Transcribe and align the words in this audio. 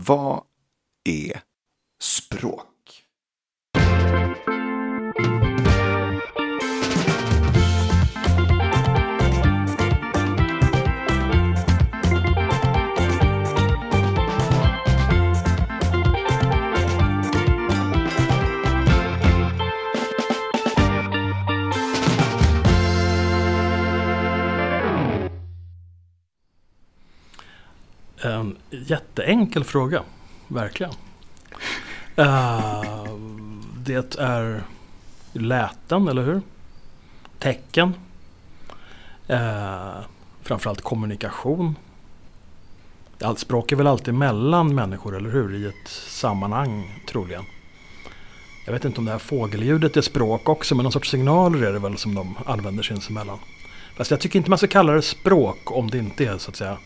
Vad 0.00 0.44
är 1.04 1.42
språk? 2.00 2.77
En 28.22 28.56
jätteenkel 28.70 29.64
fråga, 29.64 30.02
verkligen. 30.48 30.92
Uh, 32.18 33.04
det 33.76 34.16
är 34.18 34.62
läten, 35.32 36.08
eller 36.08 36.22
hur? 36.22 36.40
Tecken. 37.38 37.94
Uh, 39.30 39.98
framförallt 40.42 40.82
kommunikation. 40.82 41.76
Allt 43.20 43.38
språk 43.38 43.72
är 43.72 43.76
väl 43.76 43.86
alltid 43.86 44.14
mellan 44.14 44.74
människor, 44.74 45.16
eller 45.16 45.30
hur? 45.30 45.54
I 45.54 45.66
ett 45.66 45.88
sammanhang, 45.88 47.02
troligen. 47.08 47.44
Jag 48.66 48.72
vet 48.72 48.84
inte 48.84 48.98
om 48.98 49.04
det 49.04 49.12
här 49.12 49.18
fågelljudet 49.18 49.96
är 49.96 50.00
språk 50.00 50.48
också, 50.48 50.74
men 50.74 50.82
någon 50.82 50.92
sorts 50.92 51.10
signaler 51.10 51.62
är 51.62 51.72
det 51.72 51.78
väl 51.78 51.98
som 51.98 52.14
de 52.14 52.38
använder 52.46 52.82
sinsemellan. 52.82 53.38
Fast 53.96 54.10
jag 54.10 54.20
tycker 54.20 54.38
inte 54.38 54.50
man 54.50 54.58
ska 54.58 54.66
kalla 54.66 54.92
det 54.92 55.02
språk 55.02 55.70
om 55.72 55.90
det 55.90 55.98
inte 55.98 56.24
är 56.26 56.38
så 56.38 56.50
att 56.50 56.56
säga 56.56 56.78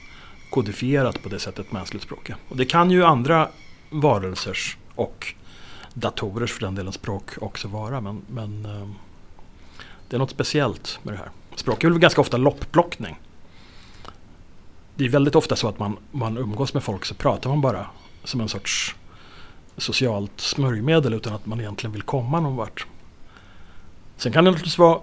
kodifierat 0.52 1.22
på 1.22 1.28
det 1.28 1.38
sättet 1.38 1.72
mänskligt 1.72 2.04
språk 2.04 2.30
är. 2.30 2.36
Och 2.48 2.56
det 2.56 2.64
kan 2.64 2.90
ju 2.90 3.04
andra 3.04 3.48
varelsers 3.90 4.76
och 4.94 5.34
datorers 5.94 6.52
för 6.52 6.60
den 6.60 6.74
delen 6.74 6.92
språk 6.92 7.30
också 7.40 7.68
vara. 7.68 8.00
Men, 8.00 8.22
men 8.26 8.64
eh, 8.64 8.88
det 10.08 10.16
är 10.16 10.18
något 10.18 10.30
speciellt 10.30 10.98
med 11.02 11.14
det 11.14 11.18
här. 11.18 11.30
Språk 11.54 11.84
är 11.84 11.88
väl 11.88 11.98
ganska 11.98 12.20
ofta 12.20 12.36
loppplockning. 12.36 13.20
Det 14.94 15.04
är 15.04 15.08
väldigt 15.08 15.34
ofta 15.34 15.56
så 15.56 15.68
att 15.68 15.78
man, 15.78 15.96
man 16.10 16.38
umgås 16.38 16.74
med 16.74 16.82
folk 16.82 17.04
så 17.04 17.14
pratar 17.14 17.50
man 17.50 17.60
bara 17.60 17.86
som 18.24 18.40
en 18.40 18.48
sorts 18.48 18.94
socialt 19.76 20.40
smörjmedel 20.40 21.14
utan 21.14 21.34
att 21.34 21.46
man 21.46 21.60
egentligen 21.60 21.92
vill 21.92 22.02
komma 22.02 22.40
någon 22.40 22.56
vart. 22.56 22.86
Sen 24.16 24.32
kan 24.32 24.44
det 24.44 24.50
naturligtvis 24.50 24.78
vara 24.78 25.00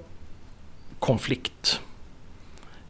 konflikt 0.99 1.81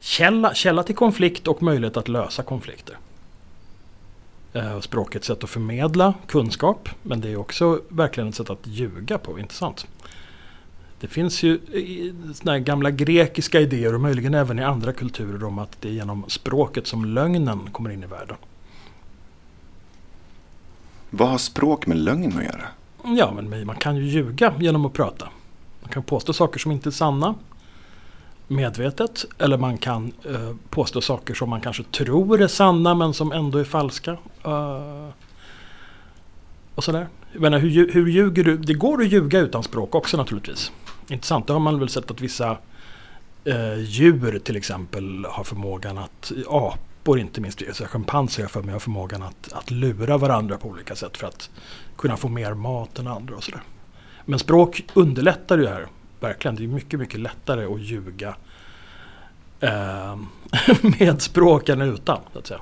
källa, 0.09 0.53
källa 0.53 0.83
till 0.83 0.95
konflikt 0.95 1.47
och 1.47 1.63
möjlighet 1.63 1.97
att 1.97 2.07
lösa 2.07 2.43
konflikter. 2.43 2.97
Eh, 4.53 4.79
språk 4.79 5.15
är 5.15 5.19
ett 5.19 5.25
sätt 5.25 5.43
att 5.43 5.49
förmedla 5.49 6.13
kunskap 6.27 6.89
men 7.03 7.21
det 7.21 7.29
är 7.29 7.35
också 7.35 7.81
verkligen 7.89 8.29
ett 8.29 8.35
sätt 8.35 8.49
att 8.49 8.67
ljuga 8.67 9.17
på, 9.17 9.39
inte 9.39 9.53
sant? 9.53 9.87
Det 10.99 11.07
finns 11.07 11.43
ju 11.43 11.59
såna 12.35 12.59
gamla 12.59 12.91
grekiska 12.91 13.59
idéer 13.59 13.95
och 13.95 14.01
möjligen 14.01 14.33
även 14.33 14.59
i 14.59 14.63
andra 14.63 14.93
kulturer 14.93 15.43
om 15.43 15.59
att 15.59 15.81
det 15.81 15.87
är 15.87 15.93
genom 15.93 16.25
språket 16.27 16.87
som 16.87 17.05
lögnen 17.05 17.71
kommer 17.71 17.89
in 17.89 18.03
i 18.03 18.07
världen. 18.07 18.37
Vad 21.09 21.29
har 21.29 21.37
språk 21.37 21.87
med 21.87 21.97
lögn 21.97 22.37
att 22.37 22.43
göra? 22.43 22.65
Ja, 23.17 23.33
men 23.35 23.65
man 23.65 23.75
kan 23.75 23.95
ju 23.95 24.03
ljuga 24.03 24.53
genom 24.59 24.85
att 24.85 24.93
prata. 24.93 25.29
Man 25.81 25.89
kan 25.89 26.03
påstå 26.03 26.33
saker 26.33 26.59
som 26.59 26.71
inte 26.71 26.89
är 26.89 26.91
sanna 26.91 27.35
medvetet. 28.49 29.25
Eller 29.37 29.57
man 29.57 29.77
kan 29.77 30.11
eh, 30.25 30.55
påstå 30.69 31.01
saker 31.01 31.33
som 31.33 31.49
man 31.49 31.61
kanske 31.61 31.83
tror 31.83 32.41
är 32.41 32.47
sanna 32.47 32.95
men 32.95 33.13
som 33.13 33.31
ändå 33.31 33.57
är 33.57 33.63
falska. 33.63 34.11
Uh, 34.47 35.09
och 36.75 36.83
sådär. 36.83 37.07
Jag 37.31 37.41
menar, 37.41 37.59
hur, 37.59 37.91
hur 37.91 38.07
ljuger 38.07 38.43
du? 38.43 38.57
Det 38.57 38.73
går 38.73 39.01
att 39.01 39.07
ljuga 39.07 39.39
utan 39.39 39.63
språk 39.63 39.95
också 39.95 40.17
naturligtvis. 40.17 40.71
Intressant, 41.09 41.47
det 41.47 41.53
har 41.53 41.59
man 41.59 41.79
väl 41.79 41.89
sett 41.89 42.11
att 42.11 42.21
vissa 42.21 42.57
eh, 43.45 43.79
djur 43.79 44.39
till 44.39 44.55
exempel 44.55 45.25
har 45.29 45.43
förmågan 45.43 45.97
att, 45.97 46.31
apor 46.47 47.19
inte 47.19 47.41
minst, 47.41 47.61
alltså 47.67 47.85
schimpanser 47.85 48.47
för 48.47 48.61
mig 48.61 48.73
har 48.73 48.79
förmågan 48.79 49.23
att, 49.23 49.53
att 49.53 49.71
lura 49.71 50.17
varandra 50.17 50.57
på 50.57 50.67
olika 50.67 50.95
sätt 50.95 51.17
för 51.17 51.27
att 51.27 51.49
kunna 51.97 52.17
få 52.17 52.27
mer 52.27 52.53
mat 52.53 52.99
än 52.99 53.07
andra 53.07 53.35
och 53.35 53.43
sådär. 53.43 53.61
Men 54.25 54.39
språk 54.39 54.83
underlättar 54.93 55.57
ju 55.57 55.63
det 55.63 55.69
här 55.69 55.87
Verkligen, 56.19 56.55
det 56.55 56.63
är 56.63 56.67
mycket, 56.67 56.99
mycket 56.99 57.19
lättare 57.19 57.65
att 57.65 57.79
ljuga 57.81 58.35
eh, 59.59 60.17
med 60.99 61.21
språk 61.21 61.69
än 61.69 61.81
utan. 61.81 62.19
Så 62.33 62.39
att 62.39 62.47
säga. 62.47 62.61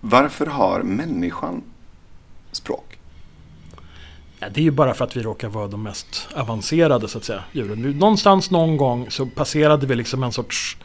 Varför 0.00 0.46
har 0.46 0.82
människan 0.82 1.62
språk? 2.52 2.98
Ja, 4.38 4.48
det 4.48 4.60
är 4.60 4.64
ju 4.64 4.70
bara 4.70 4.94
för 4.94 5.04
att 5.04 5.16
vi 5.16 5.22
råkar 5.22 5.48
vara 5.48 5.68
de 5.68 5.82
mest 5.82 6.28
avancerade 6.34 7.08
så 7.08 7.18
att 7.18 7.24
säga, 7.24 7.44
djuren. 7.52 7.98
Någonstans 7.98 8.50
någon 8.50 8.76
gång 8.76 9.10
så 9.10 9.26
passerade 9.26 9.86
vi 9.86 9.94
liksom 9.94 10.22
en 10.22 10.32
sorts 10.32 10.76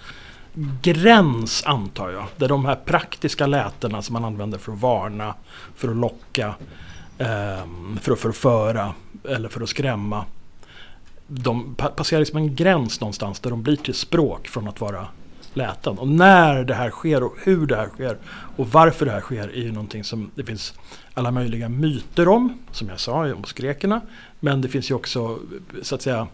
gräns 0.81 1.63
antar 1.65 2.09
jag. 2.09 2.25
Där 2.37 2.47
de 2.47 2.65
här 2.65 2.75
praktiska 2.75 3.47
lätena 3.47 4.01
som 4.01 4.13
man 4.13 4.25
använder 4.25 4.57
för 4.57 4.71
att 4.71 4.79
varna, 4.79 5.33
för 5.75 5.89
att 5.89 5.95
locka, 5.95 6.55
eh, 7.17 7.65
för 8.01 8.11
att 8.11 8.19
förföra 8.19 8.93
eller 9.23 9.49
för 9.49 9.61
att 9.61 9.69
skrämma 9.69 10.25
de 11.27 11.75
passerar 11.75 12.19
liksom 12.19 12.37
en 12.37 12.55
gräns 12.55 13.01
någonstans 13.01 13.39
där 13.39 13.49
de 13.49 13.63
blir 13.63 13.75
till 13.75 13.93
språk 13.93 14.47
från 14.47 14.67
att 14.67 14.81
vara 14.81 15.07
läten. 15.53 15.97
Och 15.97 16.07
när 16.07 16.63
det 16.63 16.73
här 16.73 16.89
sker 16.89 17.23
och 17.23 17.35
hur 17.43 17.65
det 17.65 17.75
här 17.75 17.87
sker 17.87 18.17
och 18.55 18.71
varför 18.71 19.05
det 19.05 19.11
här 19.11 19.21
sker 19.21 19.47
är 19.47 19.61
ju 19.61 19.71
någonting 19.71 20.03
som 20.03 20.31
det 20.35 20.43
finns 20.43 20.73
alla 21.13 21.31
möjliga 21.31 21.69
myter 21.69 22.27
om, 22.27 22.59
som 22.71 22.89
jag 22.89 22.99
sa 22.99 23.27
hos 23.27 23.53
grekerna. 23.53 24.01
Men 24.39 24.61
det 24.61 24.67
finns 24.67 24.91
ju 24.91 24.95
också, 24.95 25.39
så 25.81 25.95
att 25.95 26.01
säga, 26.01 26.27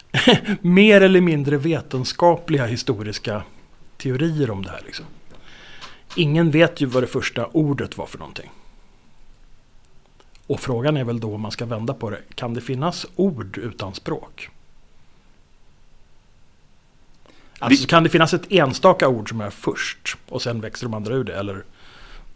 mer 0.60 1.00
eller 1.00 1.20
mindre 1.20 1.56
vetenskapliga 1.56 2.66
historiska 2.66 3.42
teorier 3.96 4.50
om 4.50 4.62
det 4.62 4.70
här. 4.70 4.82
Liksom. 4.86 5.04
Ingen 6.16 6.50
vet 6.50 6.80
ju 6.80 6.86
vad 6.86 7.02
det 7.02 7.06
första 7.06 7.46
ordet 7.46 7.98
var 7.98 8.06
för 8.06 8.18
någonting. 8.18 8.50
Och 10.46 10.60
frågan 10.60 10.96
är 10.96 11.04
väl 11.04 11.20
då 11.20 11.34
om 11.34 11.40
man 11.40 11.50
ska 11.50 11.66
vända 11.66 11.94
på 11.94 12.10
det. 12.10 12.20
Kan 12.34 12.54
det 12.54 12.60
finnas 12.60 13.06
ord 13.16 13.58
utan 13.58 13.94
språk? 13.94 14.50
Alltså 17.58 17.86
kan 17.86 18.02
det 18.02 18.08
finnas 18.08 18.34
ett 18.34 18.52
enstaka 18.52 19.08
ord 19.08 19.28
som 19.28 19.40
är 19.40 19.50
först 19.50 20.16
och 20.28 20.42
sen 20.42 20.60
växer 20.60 20.86
de 20.86 20.94
andra 20.94 21.14
ur 21.14 21.24
det? 21.24 21.38
Eller 21.38 21.64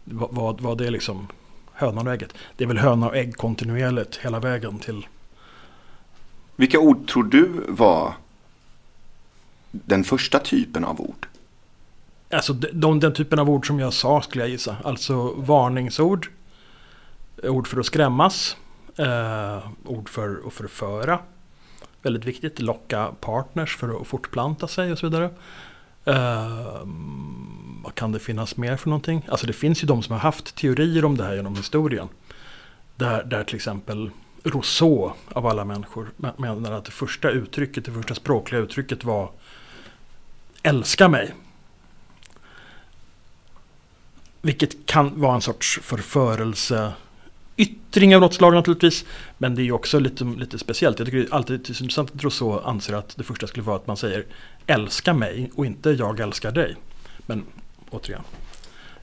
vad, 0.03 0.61
vad 0.61 0.77
det 0.77 0.87
är 0.87 0.91
liksom 0.91 1.27
hönan 1.73 2.07
och 2.07 2.13
ägget? 2.13 2.33
Det 2.57 2.63
är 2.63 2.67
väl 2.67 2.77
höna 2.77 3.07
och 3.07 3.15
ägg 3.15 3.37
kontinuerligt 3.37 4.17
hela 4.17 4.39
vägen 4.39 4.79
till... 4.79 5.07
Vilka 6.55 6.79
ord 6.79 7.07
tror 7.07 7.23
du 7.23 7.65
var 7.67 8.13
den 9.71 10.03
första 10.03 10.39
typen 10.39 10.85
av 10.85 11.01
ord? 11.01 11.27
Alltså 12.29 12.53
de, 12.53 12.99
den 12.99 13.13
typen 13.13 13.39
av 13.39 13.49
ord 13.49 13.67
som 13.67 13.79
jag 13.79 13.93
sa 13.93 14.21
skulle 14.21 14.43
jag 14.43 14.51
gissa. 14.51 14.75
Alltså 14.83 15.33
varningsord 15.37 16.29
ord 17.43 17.67
för 17.67 17.79
att 17.79 17.85
skrämmas. 17.85 18.57
Eh, 18.95 19.59
ord 19.85 20.09
för 20.09 20.41
att 20.47 20.53
förföra. 20.53 21.19
Väldigt 22.01 22.25
viktigt. 22.25 22.59
Locka 22.59 23.11
partners 23.19 23.77
för 23.77 24.01
att 24.01 24.07
fortplanta 24.07 24.67
sig 24.67 24.91
och 24.91 24.97
så 24.97 25.05
vidare. 25.05 25.29
Eh, 26.05 26.81
vad 27.83 27.95
kan 27.95 28.11
det 28.11 28.19
finnas 28.19 28.57
mer 28.57 28.77
för 28.77 28.89
någonting? 28.89 29.25
Alltså 29.27 29.47
det 29.47 29.53
finns 29.53 29.83
ju 29.83 29.87
de 29.87 30.03
som 30.03 30.13
har 30.13 30.19
haft 30.19 30.55
teorier 30.55 31.05
om 31.05 31.17
det 31.17 31.23
här 31.23 31.35
genom 31.35 31.55
historien. 31.55 32.09
Där, 32.95 33.23
där 33.23 33.43
till 33.43 33.55
exempel 33.55 34.09
Rousseau 34.43 35.11
av 35.33 35.47
alla 35.47 35.65
människor 35.65 36.11
menar 36.37 36.71
att 36.71 36.85
det 36.85 36.91
första 36.91 37.29
uttrycket, 37.29 37.85
det 37.85 37.91
första 37.91 38.15
språkliga 38.15 38.61
uttrycket 38.61 39.03
var 39.03 39.31
älska 40.63 41.07
mig. 41.07 41.33
Vilket 44.41 44.85
kan 44.85 45.21
vara 45.21 45.35
en 45.35 45.41
sorts 45.41 45.79
förförelse 45.83 46.93
yttring 47.57 48.15
av 48.15 48.21
något 48.21 48.33
slag 48.33 48.53
naturligtvis. 48.53 49.05
Men 49.37 49.55
det 49.55 49.61
är 49.61 49.71
också 49.71 49.99
lite, 49.99 50.23
lite 50.23 50.59
speciellt. 50.59 50.99
Jag 50.99 51.05
tycker 51.05 51.17
det 51.17 51.27
är 51.27 51.33
alltid 51.33 51.69
intressant 51.69 52.11
att 52.15 52.23
Rousseau 52.23 52.59
anser 52.63 52.93
att 52.93 53.17
det 53.17 53.23
första 53.23 53.47
skulle 53.47 53.63
vara 53.63 53.75
att 53.75 53.87
man 53.87 53.97
säger 53.97 54.25
älska 54.67 55.13
mig 55.13 55.51
och 55.55 55.65
inte 55.65 55.89
jag 55.89 56.19
älskar 56.19 56.51
dig. 56.51 56.75
Men 57.17 57.45
återigen, 57.89 58.23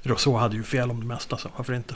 Rousseau 0.03 0.37
hade 0.37 0.57
ju 0.57 0.63
fel 0.63 0.91
om 0.91 1.01
det 1.01 1.07
mesta 1.07 1.37
så 1.37 1.49
varför 1.57 1.73
inte? 1.73 1.95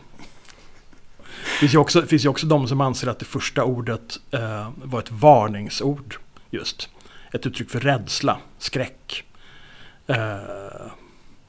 Det 1.45 1.59
finns 1.59 1.75
ju 1.75 1.79
också, 1.79 2.03
finns 2.03 2.25
ju 2.25 2.29
också 2.29 2.47
de 2.47 2.69
som 2.69 2.81
anser 2.81 3.09
att 3.09 3.19
det 3.19 3.25
första 3.25 3.65
ordet 3.65 4.21
eh, 4.31 4.71
var 4.77 4.99
ett 4.99 5.11
varningsord. 5.11 6.17
Just. 6.51 6.89
Ett 7.33 7.47
uttryck 7.47 7.71
för 7.71 7.81
rädsla, 7.81 8.39
skräck. 8.59 9.25
Eh, 10.07 10.37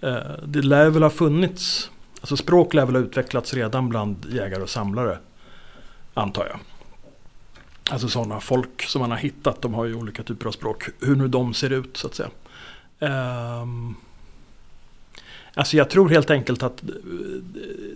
Eh, 0.00 0.16
det 0.46 0.62
lär 0.62 0.90
väl 0.90 1.02
ha 1.02 1.10
funnits, 1.10 1.90
alltså 2.20 2.36
språk 2.36 2.74
lär 2.74 2.86
väl 2.86 2.94
ha 2.94 3.02
utvecklats 3.02 3.54
redan 3.54 3.88
bland 3.88 4.26
jägare 4.30 4.62
och 4.62 4.70
samlare. 4.70 5.18
Antar 6.18 6.46
jag. 6.46 6.58
Alltså 7.90 8.08
sådana 8.08 8.40
folk 8.40 8.82
som 8.82 9.00
man 9.00 9.10
har 9.10 9.18
hittat, 9.18 9.62
de 9.62 9.74
har 9.74 9.84
ju 9.84 9.94
olika 9.94 10.22
typer 10.22 10.46
av 10.46 10.52
språk. 10.52 10.88
Hur 11.00 11.16
nu 11.16 11.28
de 11.28 11.54
ser 11.54 11.70
ut 11.70 11.96
så 11.96 12.06
att 12.06 12.14
säga. 12.14 12.30
Um, 12.98 13.96
alltså 15.54 15.76
jag 15.76 15.90
tror 15.90 16.08
helt 16.08 16.30
enkelt 16.30 16.62
att 16.62 16.82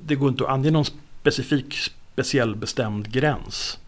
det 0.03 0.15
går 0.15 0.29
inte 0.29 0.45
att 0.45 0.51
ange 0.51 0.71
någon 0.71 0.85
specifik, 1.21 1.75
speciell 2.13 2.57
bestämd 2.57 3.13
gräns. 3.13 3.79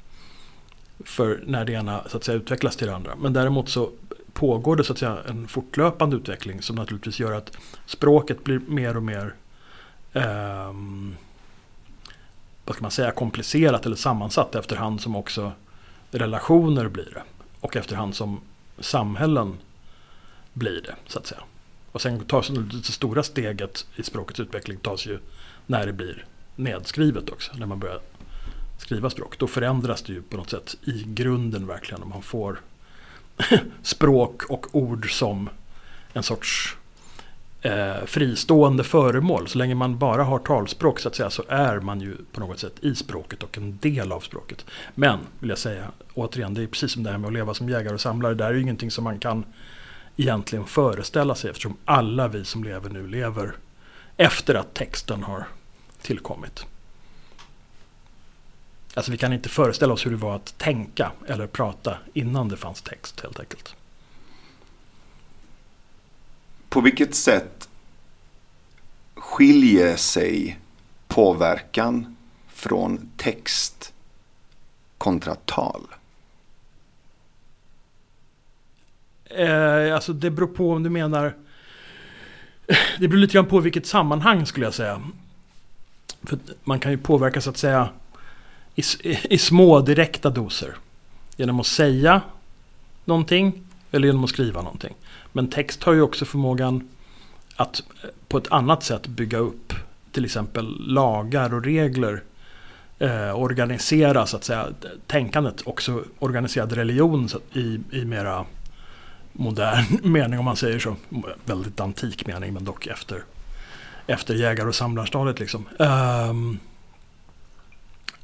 För 1.05 1.43
när 1.47 1.65
det 1.65 1.73
ena 1.73 2.03
så 2.09 2.17
att 2.17 2.25
säga, 2.25 2.37
utvecklas 2.37 2.77
till 2.77 2.87
det 2.87 2.95
andra. 2.95 3.17
Men 3.17 3.33
däremot 3.33 3.69
så 3.69 3.91
pågår 4.33 4.77
det 4.77 4.85
så 4.85 4.93
att 4.93 4.99
säga 4.99 5.19
en 5.29 5.49
fortlöpande 5.49 6.17
utveckling 6.17 6.63
som 6.63 6.77
naturligtvis 6.77 7.21
gör 7.21 7.33
att 7.33 7.57
språket 7.87 8.45
blir 8.45 8.61
mer 8.69 8.97
och 8.97 9.03
mer 9.03 9.35
um, 10.13 11.17
vad 12.65 12.75
ska 12.77 12.83
man 12.83 12.91
säga, 12.91 13.11
komplicerat 13.11 13.87
eller 13.87 13.97
sammansatt 13.97 14.55
efterhand 14.55 15.01
som 15.01 15.17
också 15.17 15.53
relationer 16.11 16.89
blir 16.89 17.11
det. 17.15 17.23
Och 17.61 17.77
efterhand 17.77 18.15
som 18.15 18.41
samhällen 18.79 19.59
blir 20.53 20.83
det, 20.83 20.95
så 21.07 21.19
att 21.19 21.27
säga. 21.27 21.41
Och 21.93 22.01
sen 22.01 22.25
tas 22.25 22.49
det 22.49 22.93
stora 22.93 23.23
steget 23.23 23.87
i 23.97 24.03
språkets 24.03 24.41
utveckling 24.41 24.79
tas 24.79 25.07
ju 25.07 25.19
när 25.67 25.87
det 25.87 25.93
blir 25.93 26.27
nedskrivet 26.57 27.31
också. 27.31 27.53
När 27.55 27.67
man 27.67 27.79
börjar 27.79 28.01
skriva 28.79 29.11
språk. 29.11 29.39
Då 29.39 29.47
förändras 29.47 30.03
det 30.03 30.13
ju 30.13 30.23
på 30.23 30.37
något 30.37 30.51
sätt 30.51 30.77
i 30.85 31.05
grunden 31.07 31.67
verkligen. 31.67 32.03
Om 32.03 32.09
man 32.09 32.23
får 32.23 32.61
språk 33.83 34.43
och 34.43 34.67
ord 34.73 35.19
som 35.19 35.49
en 36.13 36.23
sorts 36.23 36.77
eh, 37.63 38.05
fristående 38.07 38.85
föremål. 38.85 39.49
Så 39.49 39.59
länge 39.59 39.75
man 39.75 39.99
bara 39.99 40.25
har 40.25 40.39
talspråk 40.39 41.01
så 41.01 41.09
att 41.09 41.15
säga 41.15 41.31
så 41.31 41.45
är 41.49 41.81
man 41.81 42.01
ju 42.01 42.17
på 42.33 42.41
något 42.41 42.59
sätt 42.59 42.75
i 42.81 42.95
språket 42.95 43.43
och 43.43 43.59
en 43.59 43.79
del 43.79 44.13
av 44.13 44.21
språket. 44.21 44.65
Men, 44.95 45.19
vill 45.39 45.51
jag 45.51 45.59
säga, 45.59 45.85
återigen, 46.15 46.55
det 46.55 46.63
är 46.63 46.67
precis 46.67 46.93
som 46.93 47.03
det 47.03 47.11
här 47.11 47.19
med 47.19 47.29
att 47.29 47.35
leva 47.35 47.55
som 47.55 47.69
jägare 47.69 47.95
och 47.95 48.01
samlare. 48.01 48.35
Det 48.35 48.45
här 48.45 48.51
är 48.51 48.55
ju 48.55 48.63
ingenting 48.63 48.91
som 48.91 49.05
man 49.05 49.19
kan 49.19 49.45
egentligen 50.17 50.67
föreställa 50.67 51.35
sig 51.35 51.51
eftersom 51.51 51.77
alla 51.85 52.29
vi 52.29 52.45
som 52.45 52.65
lever 52.65 52.91
nu 52.91 53.07
lever 53.07 53.53
efter 54.17 54.55
att 54.55 54.75
texten 54.75 55.23
har 55.23 55.45
tillkommit. 56.03 56.67
Alltså 58.95 59.13
vi 59.13 59.19
kan 59.19 59.33
inte 59.33 59.49
föreställa 59.49 59.93
oss 59.93 60.07
hur 60.07 60.11
det 60.11 60.17
var 60.17 60.37
att 60.37 60.59
tänka 60.59 61.13
eller 61.27 61.47
prata 61.47 61.97
innan 62.15 62.49
det 62.49 62.57
fanns 62.57 62.83
text 62.83 63.21
helt 63.21 63.41
enkelt. 63.41 63.77
På 66.73 66.81
vilket 66.81 67.15
sätt 67.15 67.69
skiljer 69.15 69.97
sig 69.97 70.59
påverkan 71.09 72.17
från 72.49 73.11
text 73.17 73.93
kontra 74.99 75.35
tal? 75.35 75.87
Eh, 79.25 79.95
alltså 79.95 80.13
det 80.13 80.31
beror 80.31 80.47
på 80.47 80.73
om 80.73 80.83
du 80.83 80.91
menar... 80.91 81.37
Det 82.99 83.09
beror 83.09 83.21
lite 83.21 83.33
grann 83.33 83.47
på 83.47 83.61
vilket 83.61 83.87
sammanhang 83.87 84.47
skulle 84.47 84.67
jag 84.67 84.75
säga. 84.75 85.03
För 86.23 86.39
man 86.65 86.81
kan 86.81 86.93
ju 86.93 86.99
påverka 86.99 87.41
så 87.41 87.51
att 87.51 87.59
säga 87.59 87.89
i, 88.75 88.83
i 89.35 89.39
små 89.39 89.81
direkta 89.81 90.31
doser. 90.31 90.77
Genom 91.37 91.61
att 91.61 91.67
säga 91.67 92.21
någonting 93.05 93.65
eller 93.91 94.07
genom 94.07 94.25
att 94.25 94.31
skriva 94.31 94.63
någonting. 94.63 94.95
Men 95.33 95.49
text 95.49 95.83
har 95.83 95.93
ju 95.93 96.03
också 96.03 96.25
förmågan 96.25 96.89
att 97.57 97.83
eh, 98.03 98.11
på 98.29 98.39
ett 98.39 98.53
annat 98.53 98.83
sätt 98.83 99.07
bygga 99.07 99.39
upp 99.39 99.73
till 100.13 100.25
exempel 100.25 100.77
lagar 100.81 101.55
och 101.55 101.65
regler. 101.65 102.23
Eh, 102.99 103.41
organisera 103.41 104.27
så 104.27 104.37
att 104.37 104.45
säga 104.45 104.69
tänkandet. 105.07 105.63
Också 105.65 106.05
organiserad 106.19 106.73
religion 106.73 107.29
i, 107.53 107.81
i 107.91 108.05
mera 108.05 108.45
modern 109.33 109.85
mening 110.13 110.39
om 110.39 110.45
man 110.45 110.57
säger 110.57 110.79
så. 110.79 110.97
Väldigt 111.45 111.81
antik 111.81 112.27
mening 112.27 112.55
men 112.55 112.65
dock 112.65 112.87
efter, 112.87 113.23
efter 114.07 114.35
jägar 114.35 114.69
och 114.69 114.75
samlarstadiet. 114.75 115.41
Liksom. 115.41 115.69
Um, 115.79 116.59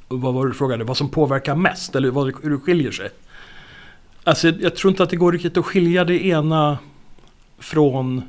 vad 0.08 0.34
var 0.34 0.44
det 0.44 0.50
du 0.50 0.54
frågade? 0.54 0.84
Vad 0.84 0.96
som 0.96 1.08
påverkar 1.08 1.54
mest? 1.54 1.96
Eller 1.96 2.10
vad, 2.10 2.26
hur 2.42 2.50
det 2.50 2.58
skiljer 2.58 2.92
sig? 2.92 3.10
Alltså, 4.24 4.48
jag 4.48 4.76
tror 4.76 4.90
inte 4.90 5.02
att 5.02 5.10
det 5.10 5.16
går 5.16 5.32
riktigt 5.32 5.56
att 5.56 5.66
skilja 5.66 6.04
det 6.04 6.26
ena 6.26 6.78
från 7.58 8.22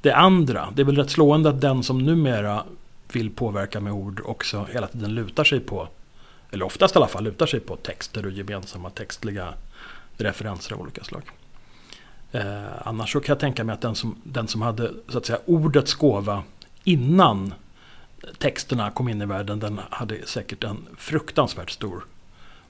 det 0.00 0.12
andra. 0.12 0.68
Det 0.74 0.82
är 0.82 0.86
väl 0.86 0.96
rätt 0.96 1.10
slående 1.10 1.48
att 1.48 1.60
den 1.60 1.82
som 1.82 1.98
numera 1.98 2.64
vill 3.12 3.30
påverka 3.30 3.80
med 3.80 3.92
ord 3.92 4.20
också 4.24 4.66
hela 4.72 4.86
tiden 4.86 5.14
lutar 5.14 5.44
sig 5.44 5.60
på, 5.60 5.88
eller 6.50 6.64
oftast 6.64 6.94
i 6.94 6.98
alla 6.98 7.08
fall 7.08 7.24
lutar 7.24 7.46
sig 7.46 7.60
på 7.60 7.76
texter 7.76 8.26
och 8.26 8.32
gemensamma 8.32 8.90
textliga 8.90 9.54
referenser 10.16 10.74
av 10.74 10.80
olika 10.80 11.04
slag. 11.04 11.22
Eh, 12.32 12.86
annars 12.88 13.12
så 13.12 13.20
kan 13.20 13.32
jag 13.32 13.40
tänka 13.40 13.64
mig 13.64 13.74
att 13.74 13.80
den 13.80 13.94
som, 13.94 14.16
den 14.24 14.48
som 14.48 14.62
hade 14.62 14.92
så 15.08 15.18
att 15.18 15.26
säga 15.26 15.38
ordets 15.46 15.94
gåva 15.94 16.42
innan 16.84 17.54
texterna 18.38 18.90
kom 18.90 19.08
in 19.08 19.22
i 19.22 19.26
världen, 19.26 19.60
den 19.60 19.80
hade 19.90 20.26
säkert 20.26 20.64
en 20.64 20.86
fruktansvärt 20.96 21.70
stor 21.70 22.04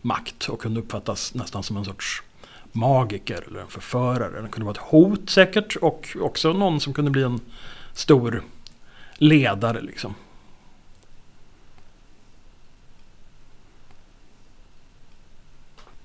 makt 0.00 0.48
och 0.48 0.60
kunde 0.60 0.80
uppfattas 0.80 1.34
nästan 1.34 1.62
som 1.62 1.76
en 1.76 1.84
sorts 1.84 2.22
magiker 2.72 3.44
eller 3.46 3.60
en 3.60 3.66
förförare. 3.66 4.40
Den 4.40 4.50
kunde 4.50 4.64
vara 4.64 4.74
ett 4.74 4.90
hot 4.90 5.30
säkert 5.30 5.76
och 5.76 6.16
också 6.20 6.52
någon 6.52 6.80
som 6.80 6.94
kunde 6.94 7.10
bli 7.10 7.22
en 7.22 7.40
stor 7.92 8.42
ledare 9.14 9.80
liksom. 9.80 10.14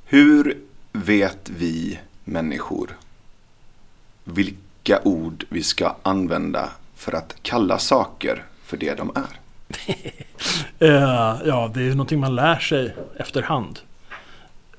Hur 0.06 0.58
vet 0.92 1.50
vi 1.50 2.00
människor 2.24 2.98
vilka 4.24 5.02
ord 5.04 5.46
vi 5.50 5.64
ska 5.64 5.96
använda 6.04 6.70
för 6.96 7.16
att 7.16 7.36
kalla 7.42 7.80
saker 7.80 8.44
för 8.64 8.78
det 8.78 8.94
de 8.94 9.12
är? 9.16 9.40
uh, 10.82 11.42
ja, 11.48 11.72
det 11.74 11.82
är 11.82 11.90
någonting 11.90 12.20
man 12.20 12.36
lär 12.36 12.60
sig 12.60 12.96
efterhand. 13.18 13.80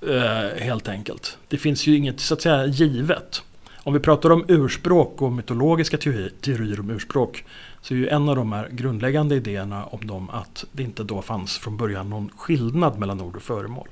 Eh, 0.07 0.63
helt 0.63 0.89
enkelt. 0.89 1.39
Det 1.49 1.59
finns 1.59 1.87
ju 1.87 1.97
inget 1.97 2.21
så 2.21 2.35
att 2.35 2.43
säga 2.43 2.67
givet. 2.67 3.43
Om 3.77 3.95
vi 3.95 4.01
pratar 4.01 4.31
om 4.31 4.45
urspråk 4.49 5.23
och 5.23 5.33
mytologiska 5.33 5.99
teorier 6.41 6.81
om 6.81 6.91
urspråk 6.91 7.45
så 7.83 7.95
är 7.95 7.99
ju 7.99 8.09
en 8.09 8.29
av 8.29 8.37
de 8.37 8.53
här 8.53 8.69
grundläggande 8.69 9.35
idéerna 9.35 9.85
om 9.85 10.07
dem 10.07 10.31
att 10.31 10.65
det 10.73 10.83
inte 10.83 11.03
då 11.03 11.23
fanns 11.23 11.59
från 11.59 11.77
början 11.77 12.11
någon 12.11 12.31
skillnad 12.37 12.99
mellan 12.99 13.21
ord 13.21 13.37
och 13.37 13.43
föremål. 13.43 13.89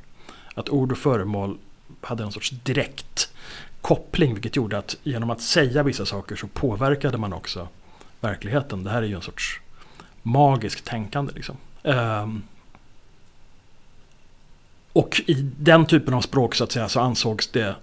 Att 0.54 0.68
ord 0.68 0.92
och 0.92 0.99
föremål 0.99 1.59
hade 2.00 2.25
en 2.25 2.33
sorts 2.33 2.50
direkt 2.50 3.33
koppling 3.80 4.35
vilket 4.35 4.56
gjorde 4.56 4.78
att 4.78 4.97
genom 5.02 5.30
att 5.30 5.40
säga 5.40 5.83
vissa 5.83 6.06
saker 6.06 6.37
så 6.37 6.47
påverkade 6.47 7.18
man 7.18 7.33
också 7.33 7.68
verkligheten. 8.21 8.85
Det 8.85 8.90
här 8.90 9.02
är 9.02 9.06
ju 9.06 9.14
en 9.14 9.23
sorts 9.23 9.61
magiskt 10.23 10.85
tänkande. 10.85 11.33
Liksom. 11.35 11.56
Um, 11.83 12.42
och 14.94 15.20
i 15.26 15.34
den 15.58 15.86
typen 15.86 16.14
av 16.14 16.20
språk 16.20 16.54
så 16.54 16.64
att 16.64 16.72
säga 16.72 16.88
så 16.88 17.00
ansågs 17.00 17.46
det 17.46 17.68
eh, 17.68 17.74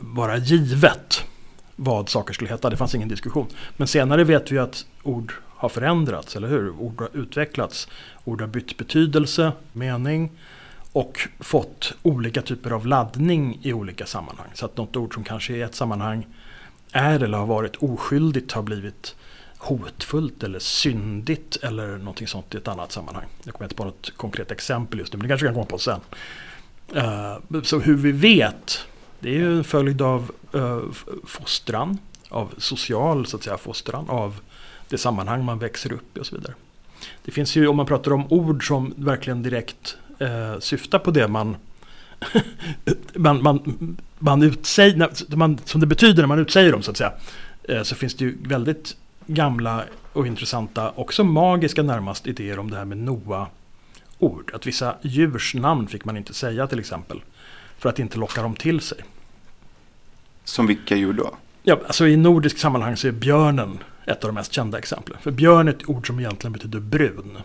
vara 0.00 0.36
givet 0.36 1.24
vad 1.76 2.08
saker 2.08 2.34
skulle 2.34 2.50
heta. 2.50 2.70
Det 2.70 2.76
fanns 2.76 2.94
ingen 2.94 3.08
diskussion. 3.08 3.46
Men 3.76 3.88
senare 3.88 4.24
vet 4.24 4.52
vi 4.52 4.58
att 4.58 4.86
ord 5.02 5.32
har 5.48 5.68
förändrats, 5.68 6.36
eller 6.36 6.48
hur? 6.48 6.70
Ord 6.70 7.00
har 7.00 7.10
utvecklats. 7.12 7.88
Ord 8.24 8.40
har 8.40 8.48
bytt 8.48 8.76
betydelse, 8.76 9.52
mening 9.72 10.30
och 10.92 11.28
fått 11.40 11.94
olika 12.02 12.42
typer 12.42 12.70
av 12.70 12.86
laddning 12.86 13.58
i 13.62 13.72
olika 13.72 14.06
sammanhang. 14.06 14.48
Så 14.54 14.66
att 14.66 14.76
något 14.76 14.96
ord 14.96 15.14
som 15.14 15.24
kanske 15.24 15.52
i 15.54 15.62
ett 15.62 15.74
sammanhang 15.74 16.26
är 16.92 17.22
eller 17.22 17.38
har 17.38 17.46
varit 17.46 17.76
oskyldigt 17.76 18.52
har 18.52 18.62
blivit 18.62 19.14
hotfullt 19.58 20.42
eller 20.42 20.58
syndigt 20.58 21.56
eller 21.62 21.98
någonting 21.98 22.26
sånt 22.26 22.54
i 22.54 22.56
ett 22.56 22.68
annat 22.68 22.92
sammanhang. 22.92 23.24
Jag 23.44 23.54
kommer 23.54 23.64
inte 23.64 23.74
på 23.74 23.84
något 23.84 24.16
konkret 24.16 24.50
exempel 24.50 24.98
just 24.98 25.12
nu 25.12 25.16
men 25.16 25.22
det 25.22 25.28
kanske 25.28 25.46
kan 25.46 25.54
komma 25.54 25.66
på 25.66 25.78
sen. 25.78 26.00
Uh, 26.96 27.62
så 27.62 27.78
hur 27.78 27.94
vi 27.94 28.12
vet 28.12 28.86
Det 29.20 29.28
är 29.28 29.34
ju 29.34 29.56
en 29.56 29.64
följd 29.64 30.02
av 30.02 30.30
uh, 30.54 30.82
fostran, 31.26 31.98
av 32.28 32.54
social 32.58 33.26
så 33.26 33.36
att 33.36 33.42
säga, 33.42 33.58
fostran, 33.58 34.08
av 34.08 34.40
det 34.88 34.98
sammanhang 34.98 35.44
man 35.44 35.58
växer 35.58 35.92
upp 35.92 36.16
i 36.16 36.20
och 36.20 36.26
så 36.26 36.36
vidare. 36.36 36.54
Det 37.24 37.30
finns 37.30 37.56
ju, 37.56 37.66
om 37.66 37.76
man 37.76 37.86
pratar 37.86 38.12
om 38.12 38.32
ord 38.32 38.66
som 38.66 38.94
verkligen 38.96 39.42
direkt 39.42 39.96
uh, 40.22 40.58
syftar 40.58 40.98
på 40.98 41.10
det 41.10 41.28
man 41.28 41.56
man, 43.14 43.42
man, 43.42 43.96
man 44.18 44.42
utsäger, 44.42 45.36
man, 45.36 45.58
som 45.64 45.80
det 45.80 45.86
betyder 45.86 46.22
när 46.22 46.26
man 46.26 46.38
utsäger 46.38 46.72
dem 46.72 46.82
så 46.82 46.90
att 46.90 46.96
säga. 46.96 47.12
Uh, 47.70 47.82
så 47.82 47.94
finns 47.94 48.14
det 48.14 48.24
ju 48.24 48.38
väldigt 48.42 48.96
gamla 49.26 49.84
och 50.12 50.26
intressanta, 50.26 50.92
också 50.96 51.24
magiska 51.24 51.82
närmast, 51.82 52.26
idéer 52.26 52.58
om 52.58 52.70
det 52.70 52.76
här 52.76 52.84
med 52.84 52.98
Noa-ord. 54.22 54.50
Att 54.54 54.66
vissa 54.66 54.96
djurs 55.02 55.54
namn 55.54 55.88
fick 55.88 56.04
man 56.04 56.16
inte 56.16 56.34
säga 56.34 56.66
till 56.66 56.78
exempel. 56.78 57.22
För 57.78 57.88
att 57.88 57.98
inte 57.98 58.18
locka 58.18 58.42
dem 58.42 58.54
till 58.54 58.80
sig. 58.80 58.98
Som 60.44 60.66
vilka 60.66 60.96
djur 60.96 61.12
då? 61.12 61.34
Ja, 61.62 61.80
alltså 61.86 62.08
i 62.08 62.16
nordisk 62.16 62.58
sammanhang 62.58 62.96
så 62.96 63.08
är 63.08 63.12
björnen 63.12 63.78
ett 64.06 64.24
av 64.24 64.28
de 64.28 64.34
mest 64.34 64.52
kända 64.52 64.78
exemplen. 64.78 65.18
För 65.20 65.30
björn 65.30 65.68
är 65.68 65.72
ett 65.72 65.88
ord 65.88 66.06
som 66.06 66.20
egentligen 66.20 66.52
betyder 66.52 66.80
brun. 66.80 67.38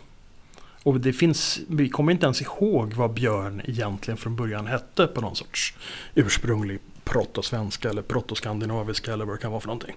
Och 0.84 1.00
det 1.00 1.14
finns, 1.14 1.60
vi 1.68 1.90
kommer 1.90 2.12
inte 2.12 2.26
ens 2.26 2.42
ihåg 2.42 2.94
vad 2.94 3.14
björn 3.14 3.62
egentligen 3.66 4.18
från 4.18 4.36
början 4.36 4.68
hette 4.68 5.08
på 5.08 5.22
någon 5.22 5.36
sorts 5.36 5.74
ursprunglig 6.16 6.80
protosvenska 7.04 7.90
eller 7.90 8.02
protoskandinaviska 8.02 9.14
eller 9.14 9.26
vad 9.26 9.36
det 9.36 9.42
kan 9.42 9.52
vara 9.52 9.62
för 9.62 9.68
någonting. 9.68 9.96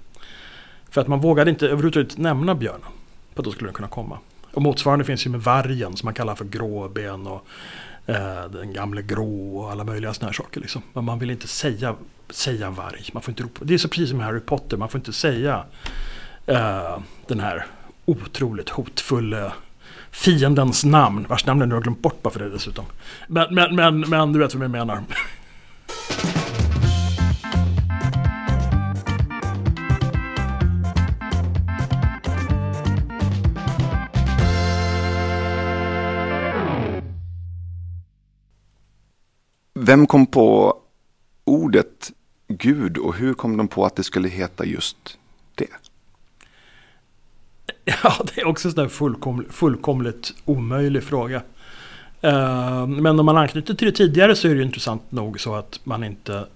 För 0.90 1.00
att 1.00 1.08
man 1.08 1.20
vågade 1.20 1.50
inte 1.50 1.66
överhuvudtaget 1.66 2.18
nämna 2.18 2.54
björnen. 2.54 2.90
För 3.34 3.40
att 3.40 3.44
då 3.44 3.52
skulle 3.52 3.68
den 3.68 3.74
kunna 3.74 3.88
komma. 3.88 4.18
Och 4.52 4.62
motsvarande 4.62 5.04
finns 5.04 5.26
ju 5.26 5.30
med 5.30 5.40
vargen 5.40 5.96
som 5.96 6.06
man 6.06 6.14
kallar 6.14 6.34
för 6.34 6.44
gråben 6.44 7.26
och 7.26 7.46
eh, 8.06 8.50
den 8.52 8.72
gamle 8.72 9.02
grå 9.02 9.58
och 9.58 9.70
alla 9.70 9.84
möjliga 9.84 10.14
sådana 10.14 10.28
här 10.28 10.34
saker. 10.34 10.60
Liksom. 10.60 10.82
Men 10.92 11.04
man 11.04 11.18
vill 11.18 11.30
inte 11.30 11.48
säga, 11.48 11.94
säga 12.30 12.70
varg. 12.70 13.08
Man 13.12 13.22
får 13.22 13.32
inte 13.32 13.42
ropa. 13.42 13.64
Det 13.64 13.74
är 13.74 13.78
så 13.78 13.88
precis 13.88 14.10
som 14.10 14.20
Harry 14.20 14.40
Potter. 14.40 14.76
Man 14.76 14.88
får 14.88 14.98
inte 14.98 15.12
säga 15.12 15.64
eh, 16.46 16.98
den 17.26 17.40
här 17.40 17.66
otroligt 18.04 18.68
hotfulla 18.68 19.52
fiendens 20.10 20.84
namn. 20.84 21.26
Vars 21.28 21.46
namn 21.46 21.60
jag 21.60 21.68
nu 21.68 21.74
har 21.74 21.82
glömt 21.82 22.02
bort 22.02 22.22
bara 22.22 22.30
för 22.30 22.40
det 22.40 22.50
dessutom. 22.50 22.84
Men, 23.26 23.54
men, 23.54 23.76
men, 23.76 24.00
men 24.00 24.32
du 24.32 24.38
vet 24.38 24.54
vad 24.54 24.64
jag 24.64 24.70
menar. 24.70 25.02
Vem 39.82 40.06
kom 40.06 40.26
på 40.26 40.78
ordet 41.44 42.12
Gud 42.48 42.98
och 42.98 43.14
hur 43.14 43.34
kom 43.34 43.56
de 43.56 43.68
på 43.68 43.84
att 43.84 43.96
det 43.96 44.02
skulle 44.02 44.28
heta 44.28 44.64
just 44.64 45.18
det? 45.54 45.66
Ja, 48.02 48.24
det 48.34 48.40
är 48.40 48.46
också 48.46 48.68
en 48.68 48.74
sån 48.74 48.90
fullkomligt, 48.90 49.52
fullkomligt 49.52 50.34
omöjlig 50.44 51.02
fråga. 51.02 51.42
Eh, 52.20 52.86
men 52.86 53.20
om 53.20 53.26
man 53.26 53.36
anknyter 53.36 53.74
till 53.74 53.86
det 53.86 53.92
tidigare 53.92 54.36
så 54.36 54.48
är 54.48 54.54
det 54.54 54.62
intressant 54.62 55.12
nog 55.12 55.40
så 55.40 55.54
att 55.54 55.80
man 55.84 56.04
inte 56.04 56.46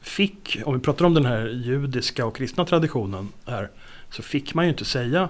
fick, 0.00 0.58
om 0.64 0.74
vi 0.74 0.80
pratar 0.80 1.04
om 1.04 1.14
den 1.14 1.26
här 1.26 1.46
judiska 1.46 2.26
och 2.26 2.36
kristna 2.36 2.64
traditionen 2.64 3.28
här, 3.46 3.70
så 4.10 4.22
fick 4.22 4.54
man 4.54 4.64
ju 4.64 4.70
inte 4.70 4.84
säga 4.84 5.28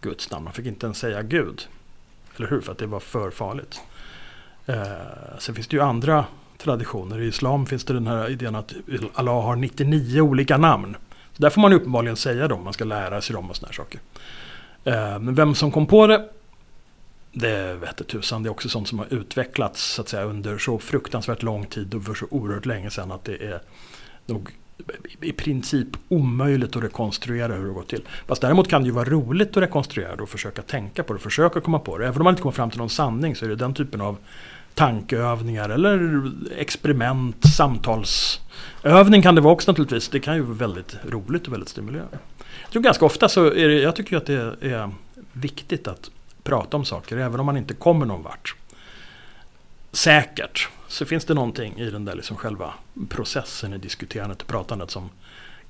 Guds 0.00 0.30
namn. 0.30 0.44
Man 0.44 0.52
fick 0.52 0.66
inte 0.66 0.86
ens 0.86 0.98
säga 0.98 1.22
Gud. 1.22 1.68
Eller 2.36 2.48
hur? 2.48 2.60
För 2.60 2.72
att 2.72 2.78
det 2.78 2.86
var 2.86 3.00
för 3.00 3.30
farligt. 3.30 3.80
Eh, 4.70 5.38
sen 5.38 5.54
finns 5.54 5.68
det 5.68 5.76
ju 5.76 5.82
andra 5.82 6.24
traditioner. 6.58 7.20
I 7.20 7.26
islam 7.26 7.66
finns 7.66 7.84
det 7.84 7.94
den 7.94 8.06
här 8.06 8.30
idén 8.30 8.54
att 8.54 8.74
Allah 9.14 9.42
har 9.42 9.56
99 9.56 10.20
olika 10.20 10.56
namn. 10.56 10.96
Så 11.32 11.42
där 11.42 11.50
får 11.50 11.60
man 11.60 11.72
uppenbarligen 11.72 12.16
säga 12.16 12.48
dem, 12.48 12.64
man 12.64 12.72
ska 12.72 12.84
lära 12.84 13.20
sig 13.20 13.34
dem 13.34 13.50
och 13.50 13.56
sådana 13.56 13.72
saker. 13.72 14.00
Eh, 14.84 15.18
men 15.18 15.34
vem 15.34 15.54
som 15.54 15.70
kom 15.70 15.86
på 15.86 16.06
det, 16.06 16.28
det 17.32 17.74
vete 17.74 18.04
tusan. 18.04 18.42
Det 18.42 18.48
är 18.48 18.50
också 18.50 18.68
sånt 18.68 18.88
som 18.88 18.98
har 18.98 19.06
utvecklats 19.10 19.82
så 19.94 20.02
att 20.02 20.08
säga, 20.08 20.24
under 20.24 20.58
så 20.58 20.78
fruktansvärt 20.78 21.42
lång 21.42 21.66
tid 21.66 21.94
och 21.94 22.04
för 22.04 22.14
så 22.14 22.26
oerhört 22.30 22.66
länge 22.66 22.90
sedan 22.90 23.12
att 23.12 23.24
det 23.24 23.46
är 23.46 23.60
nog 24.26 24.50
i 25.20 25.32
princip 25.32 25.88
omöjligt 26.08 26.76
att 26.76 26.82
rekonstruera 26.82 27.54
hur 27.54 27.66
det 27.66 27.72
går 27.72 27.82
till. 27.82 28.02
Fast 28.26 28.42
däremot 28.42 28.68
kan 28.68 28.82
det 28.82 28.86
ju 28.86 28.92
vara 28.92 29.08
roligt 29.08 29.56
att 29.56 29.62
rekonstruera 29.62 30.16
det 30.16 30.22
och 30.22 30.28
försöka 30.28 30.62
tänka 30.62 31.02
på 31.02 31.12
det, 31.12 31.18
försöka 31.18 31.60
komma 31.60 31.78
på 31.78 31.98
det. 31.98 32.06
Även 32.06 32.20
om 32.20 32.24
man 32.24 32.32
inte 32.32 32.42
kommer 32.42 32.52
fram 32.52 32.70
till 32.70 32.78
någon 32.78 32.90
sanning 32.90 33.36
så 33.36 33.44
är 33.44 33.48
det 33.48 33.56
den 33.56 33.74
typen 33.74 34.00
av 34.00 34.16
tankeövningar 34.74 35.68
eller 35.68 36.22
experiment, 36.56 37.54
samtalsövning 37.56 39.22
kan 39.22 39.34
det 39.34 39.40
vara 39.40 39.52
också 39.52 39.70
naturligtvis. 39.70 40.08
Det 40.08 40.20
kan 40.20 40.34
ju 40.34 40.42
vara 40.42 40.54
väldigt 40.54 40.96
roligt 41.08 41.46
och 41.46 41.52
väldigt 41.52 41.68
stimulerande. 41.68 42.18
Jag 42.62 42.70
tror 42.72 42.82
ganska 42.82 43.04
ofta 43.04 43.28
så 43.28 43.46
är 43.46 43.68
det, 43.68 43.74
jag 43.74 43.96
tycker 43.96 44.16
att 44.16 44.26
det 44.26 44.56
är 44.60 44.90
viktigt 45.32 45.88
att 45.88 46.10
prata 46.42 46.76
om 46.76 46.84
saker 46.84 47.16
även 47.16 47.40
om 47.40 47.46
man 47.46 47.56
inte 47.56 47.74
kommer 47.74 48.06
någon 48.06 48.22
vart. 48.22 48.54
Säkert 49.92 50.68
så 50.88 51.04
finns 51.04 51.24
det 51.24 51.34
någonting 51.34 51.78
i 51.78 51.90
den 51.90 52.04
där 52.04 52.14
liksom 52.14 52.36
själva 52.36 52.74
processen 53.08 53.72
i 53.72 53.78
diskuterandet 53.78 54.42
och 54.42 54.48
pratandet 54.48 54.90
som 54.90 55.10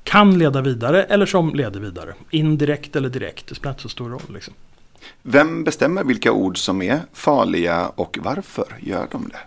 kan 0.04 0.38
leda 0.38 0.60
vidare 0.60 1.04
eller 1.04 1.26
som 1.26 1.54
leder 1.54 1.80
vidare. 1.80 2.14
Indirekt 2.30 2.96
eller 2.96 3.08
direkt, 3.08 3.46
det 3.46 3.54
spelar 3.54 3.70
inte 3.70 3.82
så 3.82 3.88
stor 3.88 4.10
roll. 4.10 4.22
Liksom. 4.28 4.54
Vem 5.22 5.64
bestämmer 5.64 6.04
vilka 6.04 6.32
ord 6.32 6.58
som 6.58 6.82
är 6.82 7.00
farliga 7.12 7.88
och 7.88 8.18
varför 8.22 8.64
gör 8.80 9.06
de 9.10 9.28
det? 9.28 9.40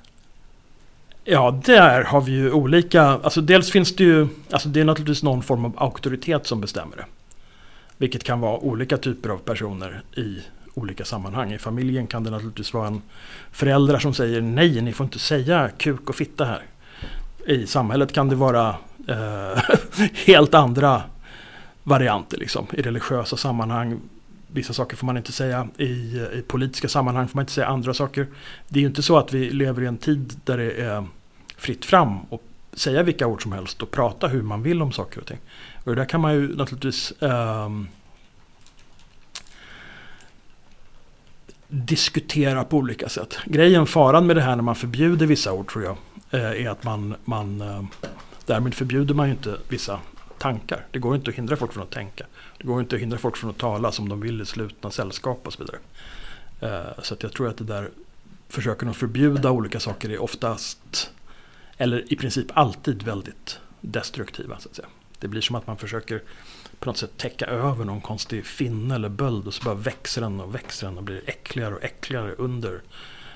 Ja, 1.24 1.60
där 1.66 2.04
har 2.04 2.22
vi 2.22 2.32
ju 2.32 2.52
olika, 2.52 3.02
alltså 3.04 3.42
dels 3.42 3.72
finns 3.72 3.96
det 3.96 4.04
ju, 4.04 4.28
alltså 4.52 4.70
det 4.70 4.80
är 4.80 4.86
naturligtvis 4.86 5.24
någon 5.24 5.44
form 5.44 5.66
av 5.66 5.74
auktoritet 5.78 6.48
som 6.48 6.62
bestämmer 6.62 6.98
det. 6.98 7.06
Vilket 7.98 8.24
kan 8.24 8.40
vara 8.40 8.58
olika 8.58 8.98
typer 8.98 9.30
av 9.30 9.38
personer 9.38 10.02
i 10.18 10.38
olika 10.74 11.06
sammanhang. 11.06 11.54
I 11.54 11.58
familjen 11.58 12.08
kan 12.08 12.24
det 12.24 12.30
naturligtvis 12.30 12.74
vara 12.74 12.88
en 12.88 13.02
förälder 13.52 14.00
som 14.00 14.14
säger 14.14 14.42
nej, 14.42 14.82
ni 14.82 14.94
får 14.94 15.04
inte 15.04 15.20
säga 15.20 15.70
kuk 15.78 16.10
och 16.10 16.16
fitta 16.16 16.46
här. 16.46 16.62
I 17.48 17.68
samhället 17.68 18.14
kan 18.14 18.30
det 18.30 18.36
vara 18.36 18.76
eh, 19.08 19.64
helt 20.26 20.54
andra 20.54 21.02
varianter. 21.84 22.38
Liksom. 22.38 22.68
I 22.72 22.82
religiösa 22.82 23.38
sammanhang 23.38 24.00
Vissa 24.54 24.74
saker 24.74 24.98
får 24.98 25.06
man 25.06 25.18
inte 25.18 25.32
säga. 25.32 25.68
I, 25.78 25.86
I, 25.86 26.44
politiska 26.48 26.90
sammanhang 26.90 27.28
får 27.28 27.36
man 27.36 27.44
inte 27.44 27.54
säga 27.54 27.68
andra 27.68 27.94
saker. 27.94 28.28
Det 28.68 28.80
är 28.80 28.82
ju 28.82 28.88
inte 28.88 29.02
så 29.02 29.18
att 29.18 29.34
vi 29.34 29.50
lever 29.50 29.82
i 29.82 29.86
en 29.86 29.98
tid 29.98 30.34
där 30.44 30.58
det 30.58 30.72
är 30.72 31.06
fritt 31.58 31.86
fram 31.86 32.18
att 32.32 32.42
säga 32.74 33.04
vilka 33.04 33.28
ord 33.28 33.44
som 33.44 33.52
helst 33.52 33.82
och 33.82 33.92
prata 33.92 34.28
hur 34.28 34.42
man 34.42 34.64
vill 34.64 34.82
om 34.82 34.92
saker 34.92 35.20
och 35.22 35.28
ting. 35.28 35.40
Och 35.84 35.96
det 35.96 36.02
där 36.02 36.06
kan 36.06 36.22
man 36.22 36.34
ju 36.34 36.56
naturligtvis 36.56 37.12
eh, 37.12 37.70
diskutera 41.68 42.64
på 42.64 42.78
olika 42.78 43.10
sätt. 43.10 43.38
Grejen, 43.46 43.86
faran 43.86 44.28
med 44.28 44.36
det 44.36 44.42
här 44.42 44.56
när 44.56 44.64
man 44.64 44.76
förbjuder 44.76 45.26
vissa 45.26 45.54
ord 45.54 45.72
tror 45.72 45.84
jag, 45.84 45.98
eh, 46.32 46.66
är 46.66 46.70
att 46.70 46.84
man, 46.84 47.16
man 47.26 47.62
eh, 47.62 47.84
därmed 48.46 48.74
förbjuder 48.74 49.14
man 49.14 49.28
ju 49.28 49.34
inte 49.34 49.58
vissa 49.70 50.00
tankar. 50.44 50.86
Det 50.92 51.00
går 51.00 51.16
inte 51.16 51.30
att 51.30 51.36
hindra 51.36 51.56
folk 51.56 51.74
från 51.74 51.84
att 51.84 51.92
tänka. 51.92 52.26
Det 52.58 52.68
går 52.68 52.80
inte 52.82 52.96
att 52.96 53.02
hindra 53.02 53.18
folk 53.18 53.38
från 53.38 53.50
att 53.50 53.58
tala 53.58 53.92
som 53.92 54.10
de 54.10 54.22
vill 54.22 54.42
i 54.42 54.46
slutna 54.46 54.92
sällskap 54.92 55.48
och 55.48 55.54
så 55.54 55.64
vidare. 55.64 55.78
Eh, 56.62 57.04
så 57.04 57.14
att 57.14 57.24
jag 57.24 57.34
tror 57.34 57.48
att 57.50 57.58
det 57.58 57.64
där 57.64 57.90
försöken 58.50 58.90
att 58.90 58.96
förbjuda 58.96 59.52
olika 59.52 59.80
saker 59.80 60.10
är 60.10 60.22
oftast, 60.22 61.12
eller 61.78 62.14
i 62.14 62.16
princip 62.16 62.48
alltid 62.54 63.04
väldigt 63.04 63.60
destruktiva. 63.82 64.60
Så 64.60 64.70
att 64.70 64.76
säga. 64.76 64.88
Det 65.20 65.28
blir 65.28 65.42
som 65.42 65.56
att 65.56 65.68
man 65.68 65.78
försöker 65.78 66.22
på 66.80 66.90
något 66.90 66.98
sätt 66.98 67.18
täcka 67.18 67.46
över 67.46 67.86
någon 67.86 68.02
konstig 68.02 68.46
finne 68.46 68.96
eller 68.96 69.10
böld 69.10 69.48
och 69.48 69.54
så 69.54 69.64
bara 69.64 69.76
växer 69.76 70.22
den 70.22 70.42
och 70.42 70.56
växer 70.56 70.88
den 70.88 70.98
och 70.98 71.04
blir 71.04 71.22
äckligare 71.26 71.76
och 71.76 71.84
äckligare 71.84 72.32
under 72.38 72.82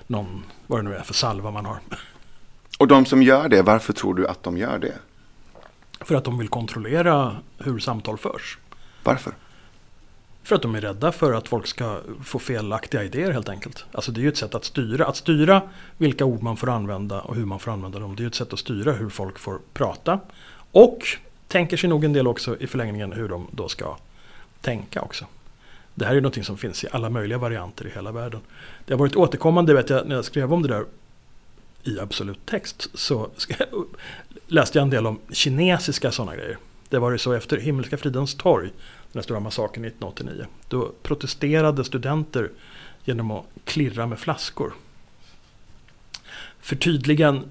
någon, 0.08 0.44
vad 0.68 0.80
det 0.80 0.84
nu 0.90 0.96
är 0.96 1.04
för 1.04 1.14
salva 1.14 1.52
man 1.52 1.66
har. 1.66 1.80
Och 2.80 2.88
de 2.88 3.06
som 3.06 3.24
gör 3.24 3.50
det, 3.50 3.62
varför 3.62 3.94
tror 3.94 4.14
du 4.14 4.28
att 4.28 4.44
de 4.44 4.58
gör 4.58 4.80
det? 4.80 4.94
För 6.00 6.16
att 6.16 6.24
de 6.24 6.38
vill 6.38 6.48
kontrollera 6.48 7.36
hur 7.58 7.80
samtal 7.80 8.18
förs. 8.18 8.58
Varför? 9.04 9.34
För 10.44 10.56
att 10.56 10.62
de 10.62 10.76
är 10.76 10.82
rädda 10.82 11.12
för 11.12 11.34
att 11.34 11.48
folk 11.48 11.68
ska 11.68 12.00
få 12.24 12.40
felaktiga 12.40 13.04
idéer 13.04 13.32
helt 13.32 13.50
enkelt. 13.50 13.86
Alltså 13.92 14.12
det 14.12 14.20
är 14.20 14.22
ju 14.22 14.30
ett 14.30 14.38
sätt 14.38 14.56
att 14.56 14.66
styra. 14.66 15.06
Att 15.06 15.18
styra 15.18 15.62
vilka 15.98 16.26
ord 16.26 16.44
man 16.44 16.58
får 16.58 16.70
använda 16.70 17.22
och 17.22 17.36
hur 17.36 17.46
man 17.46 17.60
får 17.60 17.72
använda 17.72 18.00
dem. 18.00 18.16
Det 18.16 18.20
är 18.20 18.24
ju 18.24 18.28
ett 18.28 18.36
sätt 18.36 18.54
att 18.54 18.60
styra 18.60 18.92
hur 18.92 19.10
folk 19.10 19.40
får 19.40 19.60
prata. 19.74 20.20
Och 20.72 21.00
tänker 21.48 21.78
sig 21.78 21.90
nog 21.90 22.04
en 22.04 22.14
del 22.14 22.28
också 22.28 22.58
i 22.60 22.68
förlängningen 22.68 23.12
hur 23.12 23.30
de 23.30 23.48
då 23.52 23.68
ska 23.68 23.98
tänka 24.62 25.02
också. 25.02 25.26
Det 25.96 26.06
här 26.06 26.16
är 26.16 26.22
något 26.22 26.46
som 26.46 26.58
finns 26.58 26.84
i 26.84 26.88
alla 26.92 27.10
möjliga 27.10 27.38
varianter 27.38 27.88
i 27.88 27.90
hela 27.90 28.12
världen. 28.12 28.42
Det 28.86 28.94
har 28.94 29.00
varit 29.00 29.16
återkommande, 29.16 29.74
vet 29.74 29.90
jag, 29.90 30.08
när 30.08 30.16
jag 30.16 30.26
skrev 30.26 30.54
om 30.54 30.62
det 30.62 30.68
där 30.68 30.86
i 31.88 32.00
absolut 32.00 32.46
text 32.46 32.90
så 32.94 33.30
läste 34.48 34.78
jag 34.78 34.84
en 34.84 34.90
del 34.90 35.08
om 35.08 35.20
kinesiska 35.32 36.12
sådana 36.12 36.36
grejer. 36.36 36.58
Det 36.90 37.00
var 37.00 37.12
ju 37.12 37.18
så 37.18 37.34
efter 37.34 37.58
Himmelska 37.58 37.98
fridens 37.98 38.36
torg, 38.36 38.70
den 39.12 39.24
stora 39.24 39.40
massakern 39.40 39.86
1989. 39.86 40.46
Då 40.70 40.92
protesterade 41.04 41.84
studenter 41.84 42.52
genom 43.06 43.32
att 43.32 43.46
klirra 43.64 44.08
med 44.08 44.20
flaskor. 44.20 44.74
För 46.60 46.76
tydligen 46.76 47.44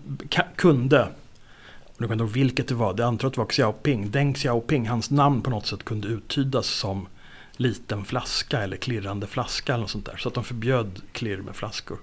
kunde 0.57 1.03
Och 1.03 2.03
jag 2.03 2.09
kommer 2.09 2.13
inte 2.13 2.25
ihåg 2.25 2.33
vilket 2.33 2.69
det 2.69 2.75
var. 2.75 2.95
Det 2.95 3.07
antar 3.07 3.29
att 3.29 3.35
det 3.35 3.41
var 3.41 3.47
Xiaoping. 3.47 4.11
Deng 4.11 4.35
Xiaoping, 4.35 4.89
hans 4.89 5.11
namn 5.11 5.43
på 5.43 5.51
något 5.51 5.67
sätt 5.67 5.85
kunde 5.85 6.09
uttydas 6.09 6.67
som 6.67 7.09
liten 7.57 8.05
flaska 8.05 8.63
eller 8.63 8.77
klirrande 8.77 9.27
flaska 9.27 9.73
eller 9.73 9.81
något 9.81 9.91
sånt 9.91 10.07
där. 10.07 10.17
Så 10.17 10.29
att 10.29 10.35
de 10.35 10.45
förbjöd 10.45 11.03
klirr 11.13 11.43
med 11.43 11.57
flaskor. 11.57 11.99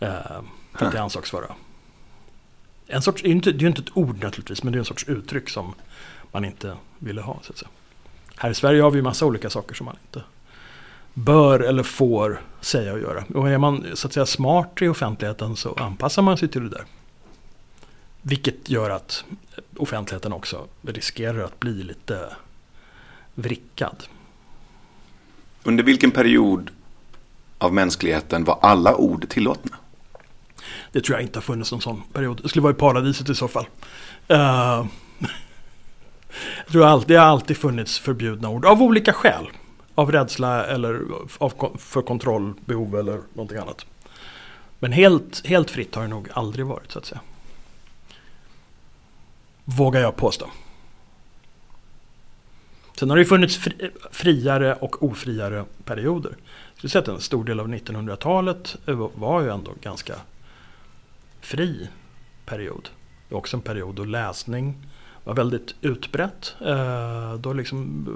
Eh, 0.00 0.40
för 0.74 0.86
att 0.86 0.92
det 0.92 1.02
ansågs 1.02 1.32
vara 1.32 1.54
en 2.90 3.02
sorts, 3.02 3.22
det 3.22 3.28
är 3.28 3.52
ju 3.52 3.66
inte 3.66 3.82
ett 3.82 3.96
ord 3.96 4.22
naturligtvis, 4.22 4.62
men 4.62 4.72
det 4.72 4.76
är 4.76 4.80
en 4.80 4.84
sorts 4.84 5.08
uttryck 5.08 5.48
som 5.48 5.74
man 6.32 6.44
inte 6.44 6.76
ville 6.98 7.20
ha. 7.20 7.38
Så 7.42 7.52
att 7.52 7.58
säga. 7.58 7.68
Här 8.36 8.50
i 8.50 8.54
Sverige 8.54 8.82
har 8.82 8.90
vi 8.90 9.02
massa 9.02 9.26
olika 9.26 9.50
saker 9.50 9.74
som 9.74 9.84
man 9.84 9.96
inte 10.06 10.22
bör 11.14 11.60
eller 11.60 11.82
får 11.82 12.42
säga 12.60 12.92
och 12.92 13.00
göra. 13.00 13.24
Och 13.34 13.50
är 13.50 13.58
man 13.58 13.86
så 13.94 14.06
att 14.06 14.12
säga 14.12 14.26
smart 14.26 14.82
i 14.82 14.88
offentligheten 14.88 15.56
så 15.56 15.74
anpassar 15.74 16.22
man 16.22 16.38
sig 16.38 16.48
till 16.48 16.62
det 16.62 16.68
där. 16.68 16.84
Vilket 18.22 18.70
gör 18.70 18.90
att 18.90 19.24
offentligheten 19.76 20.32
också 20.32 20.66
riskerar 20.82 21.44
att 21.44 21.60
bli 21.60 21.82
lite 21.82 22.36
vrickad. 23.34 24.04
Under 25.62 25.84
vilken 25.84 26.10
period 26.10 26.70
av 27.58 27.74
mänskligheten 27.74 28.44
var 28.44 28.58
alla 28.62 28.96
ord 28.96 29.28
tillåtna? 29.28 29.76
Det 30.92 31.00
tror 31.00 31.18
jag 31.18 31.22
inte 31.22 31.36
har 31.36 31.42
funnits 31.42 31.72
någon 31.72 31.80
sån 31.80 32.02
period. 32.12 32.40
Det 32.42 32.48
skulle 32.48 32.62
vara 32.62 32.72
i 32.72 32.76
paradiset 32.76 33.28
i 33.28 33.34
så 33.34 33.48
fall. 33.48 33.66
Uh, 34.30 34.36
jag 36.56 36.72
tror 36.72 37.06
det 37.06 37.16
har 37.16 37.26
alltid 37.26 37.56
funnits 37.56 37.98
förbjudna 37.98 38.48
ord 38.48 38.64
av 38.64 38.82
olika 38.82 39.12
skäl. 39.12 39.48
Av 39.94 40.12
rädsla 40.12 40.66
eller 40.66 41.00
av, 41.38 41.76
för 41.78 42.02
kontrollbehov 42.02 42.96
eller 42.98 43.20
någonting 43.32 43.58
annat. 43.58 43.86
Men 44.78 44.92
helt, 44.92 45.46
helt 45.46 45.70
fritt 45.70 45.94
har 45.94 46.02
det 46.02 46.08
nog 46.08 46.28
aldrig 46.32 46.66
varit 46.66 46.92
så 46.92 46.98
att 46.98 47.06
säga. 47.06 47.20
Vågar 49.64 50.00
jag 50.00 50.16
påstå. 50.16 50.50
Sen 52.98 53.10
har 53.10 53.16
det 53.16 53.24
funnits 53.24 53.56
fri, 53.56 53.90
friare 54.10 54.74
och 54.74 55.02
ofriare 55.02 55.64
perioder. 55.84 56.30
Jag 56.40 56.76
skulle 56.76 56.90
säga 56.90 57.02
att 57.02 57.08
en 57.08 57.20
stor 57.20 57.44
del 57.44 57.60
av 57.60 57.68
1900-talet 57.68 58.76
var 59.14 59.40
ju 59.40 59.50
ändå 59.50 59.72
ganska 59.82 60.14
fri 61.40 61.88
period. 62.46 62.88
Det 63.28 63.34
var 63.34 63.38
också 63.38 63.56
en 63.56 63.62
period 63.62 63.94
då 63.94 64.04
läsning 64.04 64.74
var 65.24 65.34
väldigt 65.34 65.74
utbrett. 65.80 66.54
Eh, 66.60 67.34
då 67.34 67.52
liksom, 67.52 68.06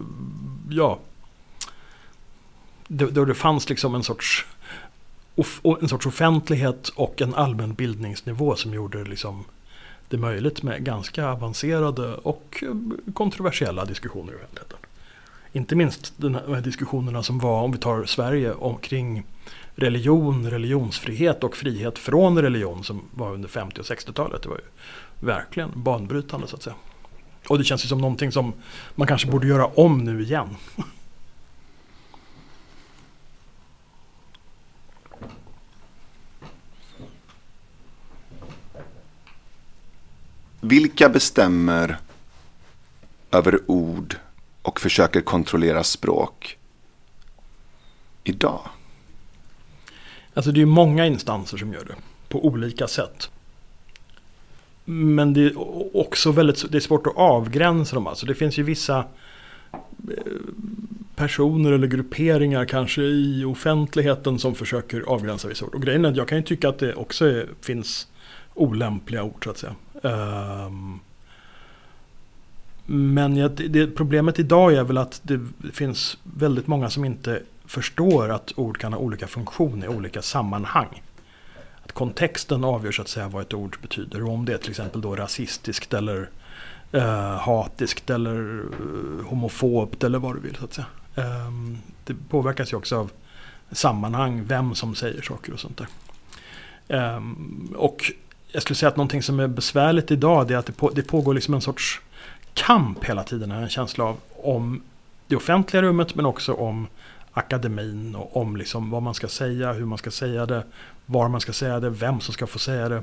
ja, 0.71 0.99
då 2.89 3.25
det 3.25 3.35
fanns 3.35 3.69
liksom 3.69 3.95
en 3.95 4.03
sorts, 4.03 4.47
en 5.81 5.89
sorts 5.89 6.07
offentlighet 6.07 6.89
och 6.89 7.23
en 7.23 7.35
allmän 7.35 7.75
bildningsnivå 7.75 8.57
som 8.57 8.75
gjorde 8.75 8.99
det 8.99 9.11
liksom 9.11 9.45
det 10.09 10.17
möjligt 10.17 10.63
med 10.63 10.85
ganska 10.85 11.29
avancerade 11.29 12.15
och 12.15 12.65
kontroversiella 13.15 13.85
diskussioner 13.85 14.33
i 14.33 14.37
offentligheten. 14.37 14.79
Inte 15.53 15.77
minst 15.77 16.13
de 16.17 16.35
här 16.35 16.61
diskussionerna 16.61 17.23
som 17.23 17.39
var, 17.39 17.63
om 17.63 17.73
vi 17.73 17.79
tar 17.79 18.05
Sverige, 18.05 18.53
omkring 18.53 19.25
religion, 19.77 20.51
religionsfrihet 20.51 21.45
och 21.45 21.57
frihet 21.57 21.99
från 21.99 22.43
religion 22.43 22.85
som 22.85 23.03
var 23.15 23.33
under 23.33 23.49
50 23.49 23.81
och 23.81 23.87
60-talet. 23.87 24.43
Det 24.43 24.49
var 24.49 24.57
ju 24.57 24.65
verkligen 25.27 25.71
banbrytande 25.75 26.47
så 26.47 26.57
att 26.57 26.63
säga. 26.63 26.77
Och 27.49 27.59
det 27.59 27.65
känns 27.65 27.85
ju 27.85 27.89
som 27.89 28.01
någonting 28.01 28.33
som 28.33 28.53
man 28.95 29.09
kanske 29.09 29.31
borde 29.31 29.47
göra 29.47 29.67
om 29.67 30.05
nu 30.05 30.23
igen. 30.23 30.57
Vilka 40.61 41.09
bestämmer 41.09 41.99
över 43.31 43.61
ord 43.67 44.17
och 44.63 44.81
försöker 44.81 45.21
kontrollera 45.21 45.85
språk 45.85 46.59
idag? 48.25 48.61
Alltså 50.35 50.53
det 50.53 50.63
är 50.63 50.67
många 50.67 51.07
instanser 51.07 51.57
som 51.57 51.73
gör 51.73 51.85
det 51.85 51.95
på 52.29 52.47
olika 52.47 52.87
sätt. 52.87 53.31
Men 54.85 55.33
det 55.33 55.47
är 55.47 55.53
också 55.97 56.33
väldigt 56.33 56.73
det 56.73 56.79
är 56.79 56.81
svårt 56.81 57.07
att 57.07 57.17
avgränsa 57.17 57.95
dem. 57.97 58.07
Alltså 58.07 58.27
det 58.27 58.35
finns 58.35 58.59
ju 58.59 58.63
vissa 58.63 59.05
eh, 59.73 60.33
personer 61.17 61.73
eller 61.73 61.87
grupperingar 61.87 62.65
kanske 62.65 63.03
i 63.03 63.45
offentligheten 63.45 64.39
som 64.39 64.55
försöker 64.55 65.01
avgränsa 65.01 65.49
vissa 65.49 65.65
ord. 65.65 65.75
Och 65.75 65.83
grejen 65.83 66.05
är 66.05 66.09
att 66.09 66.17
jag 66.17 66.29
kan 66.29 66.39
ju 66.39 66.45
tycka 66.45 66.69
att 66.69 66.79
det 66.79 66.95
också 66.95 67.27
är, 67.27 67.49
finns 67.61 68.09
olämpliga 68.55 69.23
ord 69.23 69.45
så 69.45 69.51
att 69.51 69.59
säga. 69.59 69.75
Um, 70.03 71.01
men 72.87 73.37
jag, 73.37 73.51
det, 73.51 73.87
problemet 73.87 74.39
idag 74.39 74.75
är 74.75 74.85
väl 74.85 74.99
att 74.99 75.21
det 75.23 75.41
finns 75.73 76.19
väldigt 76.23 76.67
många 76.67 76.91
som 76.91 77.05
inte 77.05 77.43
förstår 77.67 78.29
att 78.29 78.53
ord 78.57 78.79
kan 78.79 78.93
ha 78.93 79.01
olika 79.01 79.27
funktioner 79.27 79.87
i 79.87 79.89
olika 79.89 80.23
sammanhang. 80.23 81.03
Att 81.85 81.93
kontexten 81.93 82.65
avgör 82.65 82.93
så 82.93 83.03
att 83.03 83.09
säga 83.09 83.29
vad 83.29 83.43
ett 83.43 83.55
ord 83.55 83.77
betyder. 83.83 84.25
Och 84.25 84.33
om 84.33 84.45
det 84.45 84.55
är 84.55 84.59
till 84.59 84.71
exempel 84.71 85.01
då 85.01 85.17
rasistiskt 85.17 85.95
eller 85.95 86.31
eh, 86.93 87.39
hatiskt 87.39 88.11
eller 88.11 88.61
eh, 88.61 89.27
homofobt 89.27 90.05
eller 90.05 90.19
vad 90.19 90.37
du 90.37 90.41
vill. 90.41 90.57
så 90.57 90.65
att 90.65 90.75
säga. 90.75 90.87
Eh, 91.15 91.51
det 92.05 92.15
påverkas 92.29 92.73
ju 92.73 92.77
också 92.77 92.97
av 92.97 93.11
sammanhang, 93.73 94.45
vem 94.45 94.75
som 94.75 94.95
säger 94.95 95.23
saker 95.23 95.53
och 95.53 95.61
sånt 95.61 95.79
där. 95.79 95.89
Ehm, 96.89 97.75
och 97.77 98.13
jag 98.53 98.63
skulle 98.63 98.77
säga 98.77 98.89
att 98.89 98.97
någonting 98.97 99.23
som 99.23 99.41
är 99.41 99.47
besvärligt 99.47 100.11
idag 100.11 100.51
är 100.51 100.57
att 100.57 100.67
det, 100.67 100.73
på, 100.73 100.91
det 100.91 101.03
pågår 101.03 101.35
liksom 101.35 101.55
en 101.55 101.61
sorts 101.61 102.01
kamp 102.55 103.05
hela 103.05 103.23
tiden. 103.25 103.51
En 103.51 103.69
känsla 103.69 104.05
av 104.05 104.17
om 104.43 104.83
det 105.27 105.37
offentliga 105.37 105.83
rummet 105.83 106.15
men 106.15 106.27
också 106.27 106.53
om 106.53 106.87
akademin 107.35 108.15
och 108.15 108.37
om 108.37 108.57
liksom 108.57 108.91
vad 108.91 109.03
man 109.03 109.15
ska 109.15 109.29
säga, 109.29 109.73
hur 109.73 109.85
man 109.85 109.99
ska 109.99 110.11
säga 110.11 110.47
det, 110.47 110.65
var 111.07 111.29
man 111.29 111.41
ska 111.41 111.53
säga 111.53 111.81
det, 111.81 111.91
vem 111.91 112.21
som 112.21 112.35
ska 112.35 112.47
få 112.47 112.59
säga 112.59 112.89
det. 112.89 113.03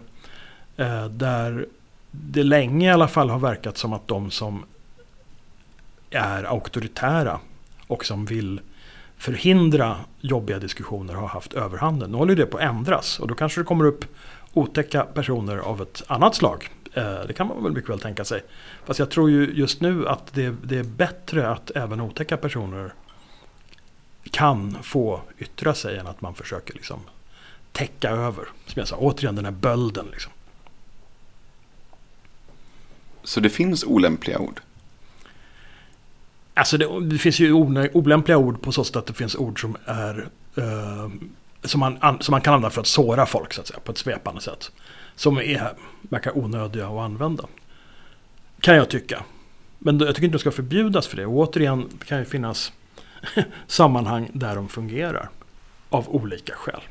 Eh, 0.77 1.05
där 1.05 1.65
det 2.11 2.43
länge 2.43 2.87
i 2.87 2.91
alla 2.91 3.07
fall 3.07 3.29
har 3.29 3.39
verkat 3.39 3.77
som 3.77 3.93
att 3.93 4.07
de 4.07 4.31
som 4.31 4.63
är 6.09 6.43
auktoritära 6.43 7.39
och 7.87 8.05
som 8.05 8.25
vill 8.25 8.61
förhindra 9.17 9.97
jobbiga 10.19 10.59
diskussioner 10.59 11.13
har 11.13 11.27
haft 11.27 11.53
överhanden. 11.53 12.11
Nu 12.11 12.17
håller 12.17 12.35
det 12.35 12.45
på 12.45 12.57
att 12.57 12.63
ändras 12.63 13.19
och 13.19 13.27
då 13.27 13.35
kanske 13.35 13.61
det 13.61 13.65
kommer 13.65 13.85
upp 13.85 14.05
otäcka 14.53 15.03
personer 15.03 15.57
av 15.57 15.81
ett 15.81 16.03
annat 16.07 16.35
slag. 16.35 16.69
Eh, 16.93 17.19
det 17.27 17.33
kan 17.33 17.47
man 17.47 17.63
väl 17.63 17.71
mycket 17.71 17.89
väl 17.89 17.99
tänka 17.99 18.25
sig. 18.25 18.43
Fast 18.85 18.99
jag 18.99 19.09
tror 19.09 19.29
ju 19.29 19.53
just 19.53 19.81
nu 19.81 20.07
att 20.07 20.33
det, 20.33 20.55
det 20.63 20.77
är 20.77 20.83
bättre 20.83 21.49
att 21.49 21.71
även 21.75 22.01
otäcka 22.01 22.37
personer 22.37 22.93
kan 24.29 24.77
få 24.83 25.21
yttra 25.37 25.73
sig 25.73 25.97
än 25.97 26.07
att 26.07 26.21
man 26.21 26.35
försöker 26.35 26.73
liksom 26.73 26.99
täcka 27.71 28.09
över. 28.09 28.45
Som 28.65 28.79
jag 28.79 28.87
sa, 28.87 28.95
återigen 28.95 29.35
den 29.35 29.45
här 29.45 29.51
bölden. 29.51 30.05
Liksom. 30.11 30.31
Så 33.23 33.39
det 33.39 33.49
finns 33.49 33.83
olämpliga 33.83 34.39
ord? 34.39 34.61
Alltså 36.53 36.77
det, 36.77 37.09
det 37.09 37.17
finns 37.17 37.39
ju 37.39 37.53
olämpliga 37.93 38.37
ord 38.37 38.61
på 38.61 38.71
så 38.71 38.83
sätt 38.83 38.95
att 38.95 39.05
det 39.05 39.13
finns 39.13 39.35
ord 39.35 39.61
som 39.61 39.77
är 39.85 40.29
eh, 40.55 41.09
som, 41.63 41.79
man, 41.79 42.17
som 42.21 42.31
man 42.31 42.41
kan 42.41 42.53
använda 42.53 42.69
för 42.69 42.81
att 42.81 42.87
såra 42.87 43.25
folk 43.25 43.53
så 43.53 43.61
att 43.61 43.67
säga, 43.67 43.79
på 43.79 43.91
ett 43.91 43.97
svepande 43.97 44.41
sätt. 44.41 44.71
Som 45.15 45.37
är, 45.37 45.73
verkar 46.01 46.37
onödiga 46.37 46.87
att 46.87 46.99
använda. 46.99 47.45
Kan 48.59 48.75
jag 48.75 48.89
tycka. 48.89 49.23
Men 49.79 49.99
jag 49.99 50.15
tycker 50.15 50.25
inte 50.25 50.37
de 50.37 50.39
ska 50.39 50.51
förbjudas 50.51 51.07
för 51.07 51.17
det. 51.17 51.25
Och 51.25 51.33
återigen 51.33 51.89
det 51.99 52.05
kan 52.05 52.19
ju 52.19 52.25
finnas 52.25 52.73
sammanhang 53.67 54.29
där 54.33 54.55
de 54.55 54.69
fungerar. 54.69 55.29
Av 55.89 56.09
olika 56.09 56.53
skäl. 56.55 56.81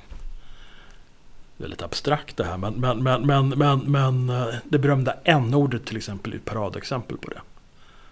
Det 1.57 1.65
är 1.65 1.69
lite 1.69 1.85
abstrakt 1.85 2.37
det 2.37 2.45
här 2.45 2.57
men, 2.57 2.75
men, 2.75 3.03
men, 3.03 3.27
men, 3.27 3.49
men, 3.49 3.79
men 3.79 4.29
eh, 4.29 4.55
det 4.65 4.79
berömda 4.79 5.15
n-ordet 5.25 5.87
till 5.87 5.97
exempel 5.97 6.33
är 6.33 6.37
ett 6.37 6.45
paradexempel 6.45 7.17
på 7.17 7.31
det. 7.31 7.41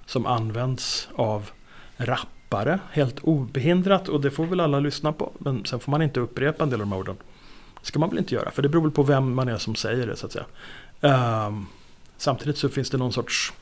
Som 0.07 0.27
används 0.27 1.09
av 1.15 1.51
rappare 1.97 2.79
helt 2.91 3.19
obehindrat 3.19 4.09
och 4.09 4.21
det 4.21 4.31
får 4.31 4.47
väl 4.47 4.61
alla 4.61 4.81
lyssna 4.81 5.13
på. 5.13 5.33
Men 5.39 5.65
sen 5.65 5.81
får 5.81 5.91
man 5.91 6.03
inte 6.03 6.21
upprepa 6.21 6.65
en 6.65 6.71
del 6.71 6.81
av 6.81 6.87
de 6.87 6.93
här 6.93 7.01
orden. 7.01 7.17
Det 7.81 7.87
ska 7.87 7.99
man 7.99 8.09
väl 8.11 8.19
inte 8.19 8.35
göra 8.35 8.51
för 8.51 8.63
det 8.63 8.69
beror 8.69 8.83
väl 8.83 8.91
på 8.91 9.03
vem 9.03 9.35
man 9.35 9.49
är 9.49 9.59
som 9.59 9.75
säger 9.75 10.07
det 10.07 10.17
så 10.17 10.27
att 10.27 10.33
säga. 10.33 11.47
Um, 11.47 11.67
samtidigt 12.17 12.59
så 12.59 12.69
finns 12.69 12.91
det 12.91 12.99
någon 12.99 13.13
sorts 13.13 13.53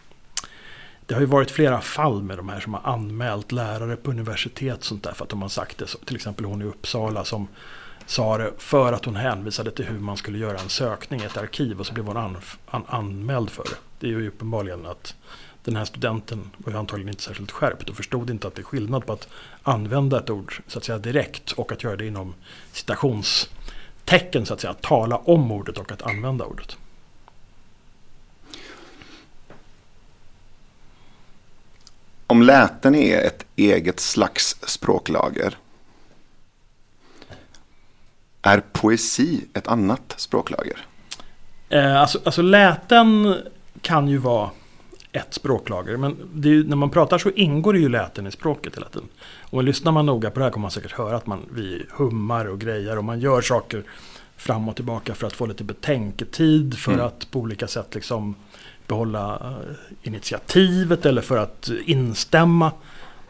det 1.06 1.14
har 1.14 1.20
ju 1.20 1.26
varit 1.26 1.50
flera 1.50 1.80
fall 1.80 2.22
med 2.22 2.36
de 2.36 2.48
här 2.48 2.60
som 2.60 2.74
har 2.74 2.92
anmält 2.92 3.52
lärare 3.52 3.96
på 3.96 4.10
universitet 4.10 4.84
sånt 4.84 5.02
där 5.02 5.12
för 5.12 5.24
att 5.24 5.30
de 5.30 5.42
har 5.42 5.48
sagt 5.48 5.78
det. 5.78 5.86
Till 6.04 6.16
exempel 6.16 6.44
hon 6.44 6.62
i 6.62 6.64
Uppsala 6.64 7.24
som 7.24 7.48
sa 8.06 8.38
det 8.38 8.52
för 8.58 8.92
att 8.92 9.04
hon 9.04 9.16
hänvisade 9.16 9.70
till 9.70 9.84
hur 9.84 9.98
man 9.98 10.16
skulle 10.16 10.38
göra 10.38 10.58
en 10.58 10.68
sökning 10.68 11.20
i 11.20 11.24
ett 11.24 11.36
arkiv 11.36 11.80
och 11.80 11.86
så 11.86 11.94
blev 11.94 12.06
hon 12.06 12.16
an, 12.16 12.36
an, 12.66 12.84
anmäld 12.88 13.50
för 13.50 13.64
det. 13.64 13.76
Det 14.00 14.06
är 14.06 14.10
ju 14.10 14.28
uppenbarligen 14.28 14.86
att 14.86 15.14
den 15.64 15.76
här 15.76 15.84
studenten 15.84 16.50
var 16.56 16.72
ju 16.72 16.78
antagligen 16.78 17.08
inte 17.08 17.22
särskilt 17.22 17.50
skärpt 17.50 17.90
och 17.90 17.96
förstod 17.96 18.30
inte 18.30 18.48
att 18.48 18.54
det 18.54 18.60
är 18.60 18.64
skillnad 18.64 19.06
på 19.06 19.12
att 19.12 19.28
använda 19.62 20.18
ett 20.18 20.30
ord 20.30 20.62
så 20.66 20.78
att 20.78 20.84
säga 20.84 20.98
direkt 20.98 21.52
och 21.52 21.72
att 21.72 21.84
göra 21.84 21.96
det 21.96 22.06
inom 22.06 22.34
citationstecken 22.72 24.46
så 24.46 24.54
att 24.54 24.60
säga. 24.60 24.70
Att 24.70 24.82
tala 24.82 25.16
om 25.16 25.52
ordet 25.52 25.78
och 25.78 25.92
att 25.92 26.02
använda 26.02 26.44
ordet. 26.44 26.76
Om 32.26 32.42
läten 32.42 32.94
är 32.94 33.20
ett 33.20 33.46
eget 33.56 34.00
slags 34.00 34.56
språklager. 34.66 35.54
Är 38.42 38.62
poesi 38.72 39.44
ett 39.54 39.68
annat 39.68 40.14
språklager? 40.16 40.86
Eh, 41.68 42.00
alltså, 42.00 42.20
alltså 42.24 42.42
läten 42.42 43.36
kan 43.80 44.08
ju 44.08 44.18
vara 44.18 44.50
ett 45.12 45.34
språklager. 45.34 45.96
Men 45.96 46.16
ju, 46.34 46.64
när 46.64 46.76
man 46.76 46.90
pratar 46.90 47.18
så 47.18 47.30
ingår 47.30 47.72
det 47.72 47.78
ju 47.78 47.88
läten 47.88 48.26
i 48.26 48.30
språket 48.30 48.76
hela 48.76 48.88
tiden. 48.88 49.08
Och 49.40 49.64
lyssnar 49.64 49.92
man 49.92 50.06
noga 50.06 50.30
på 50.30 50.38
det 50.38 50.44
här 50.44 50.52
kommer 50.52 50.62
man 50.62 50.70
säkert 50.70 50.92
höra 50.92 51.16
att 51.16 51.26
man, 51.26 51.40
vi 51.54 51.86
hummar 51.90 52.44
och 52.44 52.60
grejer 52.60 52.98
och 52.98 53.04
man 53.04 53.20
gör 53.20 53.40
saker 53.40 53.84
fram 54.36 54.68
och 54.68 54.76
tillbaka 54.76 55.14
för 55.14 55.26
att 55.26 55.32
få 55.32 55.46
lite 55.46 55.64
betänketid. 55.64 56.78
För 56.78 56.92
mm. 56.92 57.06
att 57.06 57.30
på 57.30 57.38
olika 57.38 57.66
sätt 57.66 57.94
liksom 57.94 58.34
behålla 58.88 59.34
eh, 59.34 59.76
initiativet 60.02 61.06
eller 61.06 61.22
för 61.22 61.36
att 61.36 61.70
instämma. 61.84 62.72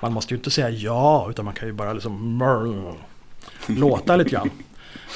Man 0.01 0.13
måste 0.13 0.35
ju 0.35 0.39
inte 0.39 0.51
säga 0.51 0.71
ja 0.71 1.27
utan 1.31 1.45
man 1.45 1.55
kan 1.55 1.69
ju 1.69 1.75
bara 1.75 1.93
liksom 1.93 2.43
låta 3.67 4.17
lite 4.17 4.31
grann. 4.31 4.51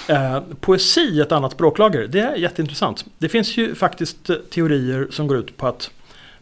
Eh, 0.08 0.40
poesi, 0.60 1.20
ett 1.20 1.32
annat 1.32 1.52
språklager, 1.52 2.06
det 2.08 2.20
är 2.20 2.36
jätteintressant. 2.36 3.04
Det 3.18 3.28
finns 3.28 3.56
ju 3.56 3.74
faktiskt 3.74 4.30
teorier 4.50 5.08
som 5.10 5.26
går 5.26 5.36
ut 5.38 5.56
på 5.56 5.66
att 5.66 5.90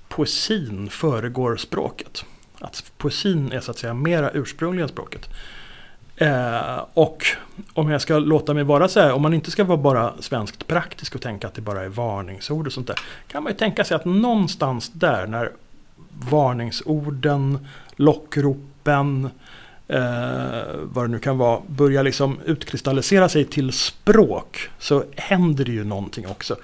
poesin 0.09 0.91
föregår 0.91 1.57
språket. 1.57 2.25
Att 2.61 2.93
poesin 2.99 3.53
är 3.53 3.61
så 3.61 3.71
att 3.71 3.79
säga 3.79 3.95
mera 3.95 4.31
ursprunglig 4.31 4.83
än 4.83 4.89
språket. 4.89 5.29
Eh, 6.21 6.85
och 6.95 7.27
om 7.73 7.91
jag 7.91 8.01
ska 8.01 8.19
låta 8.19 8.55
mig 8.55 8.65
vara 8.65 8.89
så 8.89 9.01
här, 9.01 9.13
om 9.13 9.23
man 9.23 9.35
inte 9.35 9.51
ska 9.51 9.65
vara 9.65 9.79
bara 9.79 10.13
svenskt 10.21 10.67
praktisk 10.67 11.15
och 11.15 11.23
tänka 11.23 11.47
att 11.47 11.55
det 11.55 11.61
bara 11.61 11.85
är 11.85 11.89
varningsord 11.89 12.67
och 12.67 12.73
sånt 12.73 12.87
där. 12.87 12.97
Kan 13.27 13.43
man 13.43 13.53
ju 13.53 13.59
tänka 13.59 13.85
sig 13.85 13.95
att 13.95 14.05
någonstans 14.05 14.91
där 14.93 15.27
när 15.27 15.53
varningsorden, 16.31 17.67
lockropen, 17.97 19.31
eh, 19.89 20.01
vad 20.83 21.05
det 21.05 21.09
nu 21.09 21.19
kan 21.19 21.39
vara, 21.39 21.61
börjar 21.67 22.03
liksom 22.03 22.39
utkristallisera 22.45 23.29
sig 23.29 23.45
till 23.45 23.73
språk 23.73 24.71
så 24.79 25.05
händer 25.17 25.65
det 25.65 25.73
ju 25.73 25.85
någonting 25.85 26.29
också. 26.29 26.57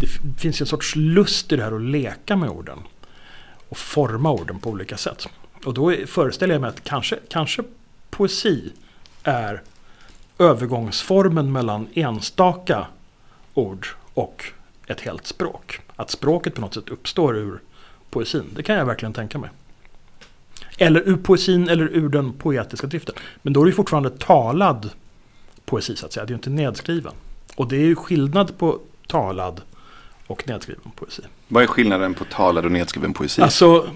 Det 0.00 0.06
finns 0.40 0.60
ju 0.60 0.62
en 0.62 0.66
sorts 0.66 0.96
lust 0.96 1.52
i 1.52 1.56
det 1.56 1.62
här 1.62 1.72
att 1.72 1.82
leka 1.82 2.36
med 2.36 2.50
orden. 2.50 2.78
Och 3.68 3.78
forma 3.78 4.30
orden 4.30 4.58
på 4.58 4.70
olika 4.70 4.96
sätt. 4.96 5.28
Och 5.64 5.74
då 5.74 5.94
föreställer 6.06 6.54
jag 6.54 6.60
mig 6.60 6.68
att 6.68 6.84
kanske, 6.84 7.18
kanske 7.28 7.62
poesi 8.10 8.72
är 9.24 9.62
övergångsformen 10.38 11.52
mellan 11.52 11.86
enstaka 11.94 12.86
ord 13.54 13.86
och 14.14 14.44
ett 14.86 15.00
helt 15.00 15.26
språk. 15.26 15.80
Att 15.96 16.10
språket 16.10 16.54
på 16.54 16.60
något 16.60 16.74
sätt 16.74 16.88
uppstår 16.88 17.36
ur 17.36 17.60
poesin. 18.10 18.44
Det 18.56 18.62
kan 18.62 18.76
jag 18.76 18.86
verkligen 18.86 19.12
tänka 19.12 19.38
mig. 19.38 19.50
Eller 20.78 21.08
ur 21.08 21.16
poesin 21.16 21.68
eller 21.68 21.84
ur 21.84 22.08
den 22.08 22.32
poetiska 22.32 22.86
driften. 22.86 23.14
Men 23.42 23.52
då 23.52 23.62
är 23.62 23.66
det 23.66 23.72
fortfarande 23.72 24.10
talad 24.10 24.90
poesi 25.64 25.96
så 25.96 26.06
att 26.06 26.12
säga. 26.12 26.24
Det 26.24 26.28
är 26.28 26.32
ju 26.32 26.36
inte 26.36 26.50
nedskriven. 26.50 27.12
Och 27.56 27.68
det 27.68 27.76
är 27.76 27.84
ju 27.84 27.94
skillnad 27.94 28.58
på 28.58 28.78
talad 29.06 29.60
och 30.26 30.48
nedskriven 30.48 30.90
poesi. 30.96 31.22
Vad 31.48 31.62
är 31.62 31.66
skillnaden 31.66 32.14
på 32.14 32.24
talad 32.24 32.64
och 32.64 32.72
nedskriven 32.72 33.12
poesi? 33.12 33.42
Alltså, 33.42 33.86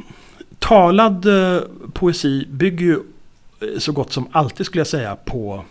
talad 0.58 1.26
eh, 1.26 1.62
poesi 1.92 2.46
bygger 2.50 2.86
ju 2.86 3.00
så 3.78 3.92
gott 3.92 4.12
som 4.12 4.28
alltid 4.32 4.66
skulle 4.66 4.80
jag 4.80 4.86
säga 4.86 5.16
på 5.16 5.64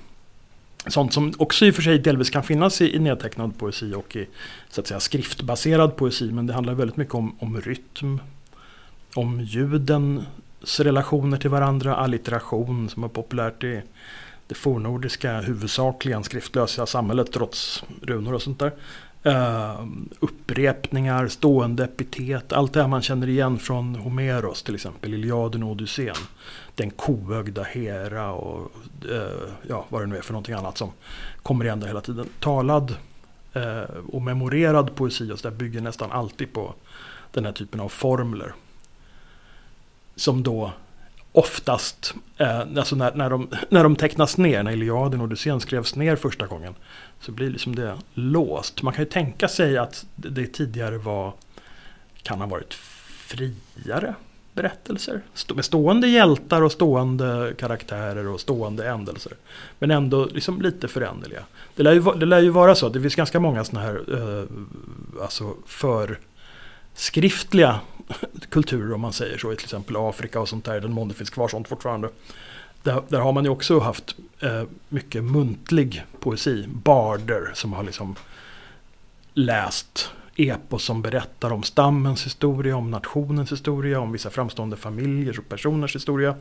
sånt 0.87 1.13
som 1.13 1.33
också 1.37 1.65
i 1.65 1.71
och 1.71 1.75
för 1.75 1.81
sig 1.81 1.99
delvis 1.99 2.29
kan 2.29 2.43
finnas 2.43 2.81
i, 2.81 2.95
i 2.95 2.99
nedtecknad 2.99 3.57
poesi 3.57 3.93
och 3.93 4.15
i 4.15 4.27
så 4.69 4.81
att 4.81 4.87
säga, 4.87 4.99
skriftbaserad 4.99 5.95
poesi. 5.95 6.31
Men 6.31 6.47
det 6.47 6.53
handlar 6.53 6.73
väldigt 6.73 6.97
mycket 6.97 7.15
om, 7.15 7.35
om 7.39 7.61
rytm, 7.61 8.19
om 9.15 9.41
ljudens 9.41 10.79
relationer 10.79 11.37
till 11.37 11.49
varandra, 11.49 11.95
allitteration 11.95 12.89
som 12.89 13.03
är 13.03 13.07
populärt 13.07 13.63
i 13.63 13.81
det 14.47 14.55
fornordiska 14.55 15.41
huvudsakligen 15.41 16.23
skriftlösa 16.23 16.85
samhället 16.85 17.31
trots 17.31 17.83
runor 18.01 18.33
och 18.33 18.41
sånt 18.41 18.59
där. 18.59 18.71
Uh, 19.27 19.85
upprepningar, 20.19 21.27
stående 21.27 21.83
epitet, 21.83 22.53
allt 22.53 22.73
det 22.73 22.81
här 22.81 22.87
man 22.87 23.01
känner 23.01 23.29
igen 23.29 23.59
från 23.59 23.95
Homeros 23.95 24.63
till 24.63 24.75
exempel, 24.75 25.13
Iliaden 25.13 25.63
och 25.63 25.69
Odysseen. 25.69 26.15
Den 26.75 26.91
koögda 26.91 27.63
Hera 27.63 28.31
och 28.31 28.71
uh, 29.11 29.49
ja, 29.67 29.85
vad 29.89 30.01
det 30.01 30.05
nu 30.05 30.17
är 30.17 30.21
för 30.21 30.33
någonting 30.33 30.55
annat 30.55 30.77
som 30.77 30.91
kommer 31.43 31.65
igen 31.65 31.79
där 31.79 31.87
hela 31.87 32.01
tiden. 32.01 32.29
Talad 32.39 32.95
uh, 33.55 34.05
och 34.07 34.21
memorerad 34.21 34.95
poesi 34.95 35.31
och 35.31 35.39
så 35.39 35.49
där 35.49 35.55
bygger 35.55 35.81
nästan 35.81 36.11
alltid 36.11 36.53
på 36.53 36.73
den 37.31 37.45
här 37.45 37.51
typen 37.51 37.79
av 37.79 37.89
formler. 37.89 38.53
Som 40.15 40.43
då 40.43 40.71
oftast, 41.37 42.13
eh, 42.37 42.59
alltså 42.59 42.95
när, 42.95 43.15
när, 43.15 43.29
de, 43.29 43.49
när 43.69 43.83
de 43.83 43.95
tecknas 43.95 44.37
ner, 44.37 44.63
när 44.63 44.71
Iliaden 44.71 45.19
och 45.19 45.25
Odysséen 45.25 45.59
skrevs 45.59 45.95
ner 45.95 46.15
första 46.15 46.47
gången, 46.47 46.75
så 47.19 47.31
blir 47.31 47.49
liksom 47.49 47.75
det 47.75 47.97
låst. 48.13 48.81
Man 48.81 48.93
kan 48.93 49.03
ju 49.03 49.09
tänka 49.09 49.47
sig 49.47 49.77
att 49.77 50.05
det 50.15 50.47
tidigare 50.47 50.97
var, 50.97 51.33
kan 52.23 52.39
ha 52.39 52.47
varit 52.47 52.73
friare 52.73 54.15
berättelser. 54.53 55.21
Med 55.55 55.65
stående 55.65 56.07
hjältar 56.07 56.61
och 56.61 56.71
stående 56.71 57.53
karaktärer 57.57 58.27
och 58.27 58.39
stående 58.39 58.89
ändelser. 58.89 59.33
Men 59.79 59.91
ändå 59.91 60.25
liksom 60.25 60.61
lite 60.61 60.87
föränderliga. 60.87 61.43
Det 61.75 61.83
lär, 61.83 61.93
ju, 61.93 62.01
det 62.01 62.25
lär 62.25 62.39
ju 62.39 62.49
vara 62.49 62.75
så 62.75 62.87
att 62.87 62.93
det 62.93 63.01
finns 63.01 63.15
ganska 63.15 63.39
många 63.39 63.63
sådana 63.63 63.87
här 63.87 64.01
eh, 64.13 64.45
alltså 65.23 65.53
för 65.65 66.19
skriftliga 66.93 67.79
kulturer 68.49 68.93
om 68.93 69.01
man 69.01 69.13
säger 69.13 69.37
så, 69.37 69.53
i 69.53 69.55
till 69.55 69.65
exempel 69.65 69.95
Afrika 69.95 70.39
och 70.39 70.49
sånt 70.49 70.65
där, 70.65 70.81
den 70.81 70.93
mån 70.93 71.07
det 71.07 71.13
finns 71.13 71.29
kvar 71.29 71.47
sånt 71.47 71.67
fortfarande. 71.67 72.09
Där, 72.83 73.01
där 73.07 73.19
har 73.19 73.31
man 73.31 73.43
ju 73.43 73.49
också 73.49 73.79
haft 73.79 74.15
eh, 74.39 74.63
mycket 74.89 75.23
muntlig 75.23 76.05
poesi, 76.19 76.65
barder 76.67 77.51
som 77.53 77.73
har 77.73 77.83
liksom 77.83 78.15
läst 79.33 80.11
epos 80.35 80.83
som 80.83 81.01
berättar 81.01 81.53
om 81.53 81.63
stammens 81.63 82.25
historia, 82.25 82.77
om 82.77 82.91
nationens 82.91 83.51
historia, 83.51 83.99
om 83.99 84.11
vissa 84.11 84.29
framstående 84.29 84.77
familjers 84.77 85.39
och 85.39 85.49
personers 85.49 85.95
historia. 85.95 86.35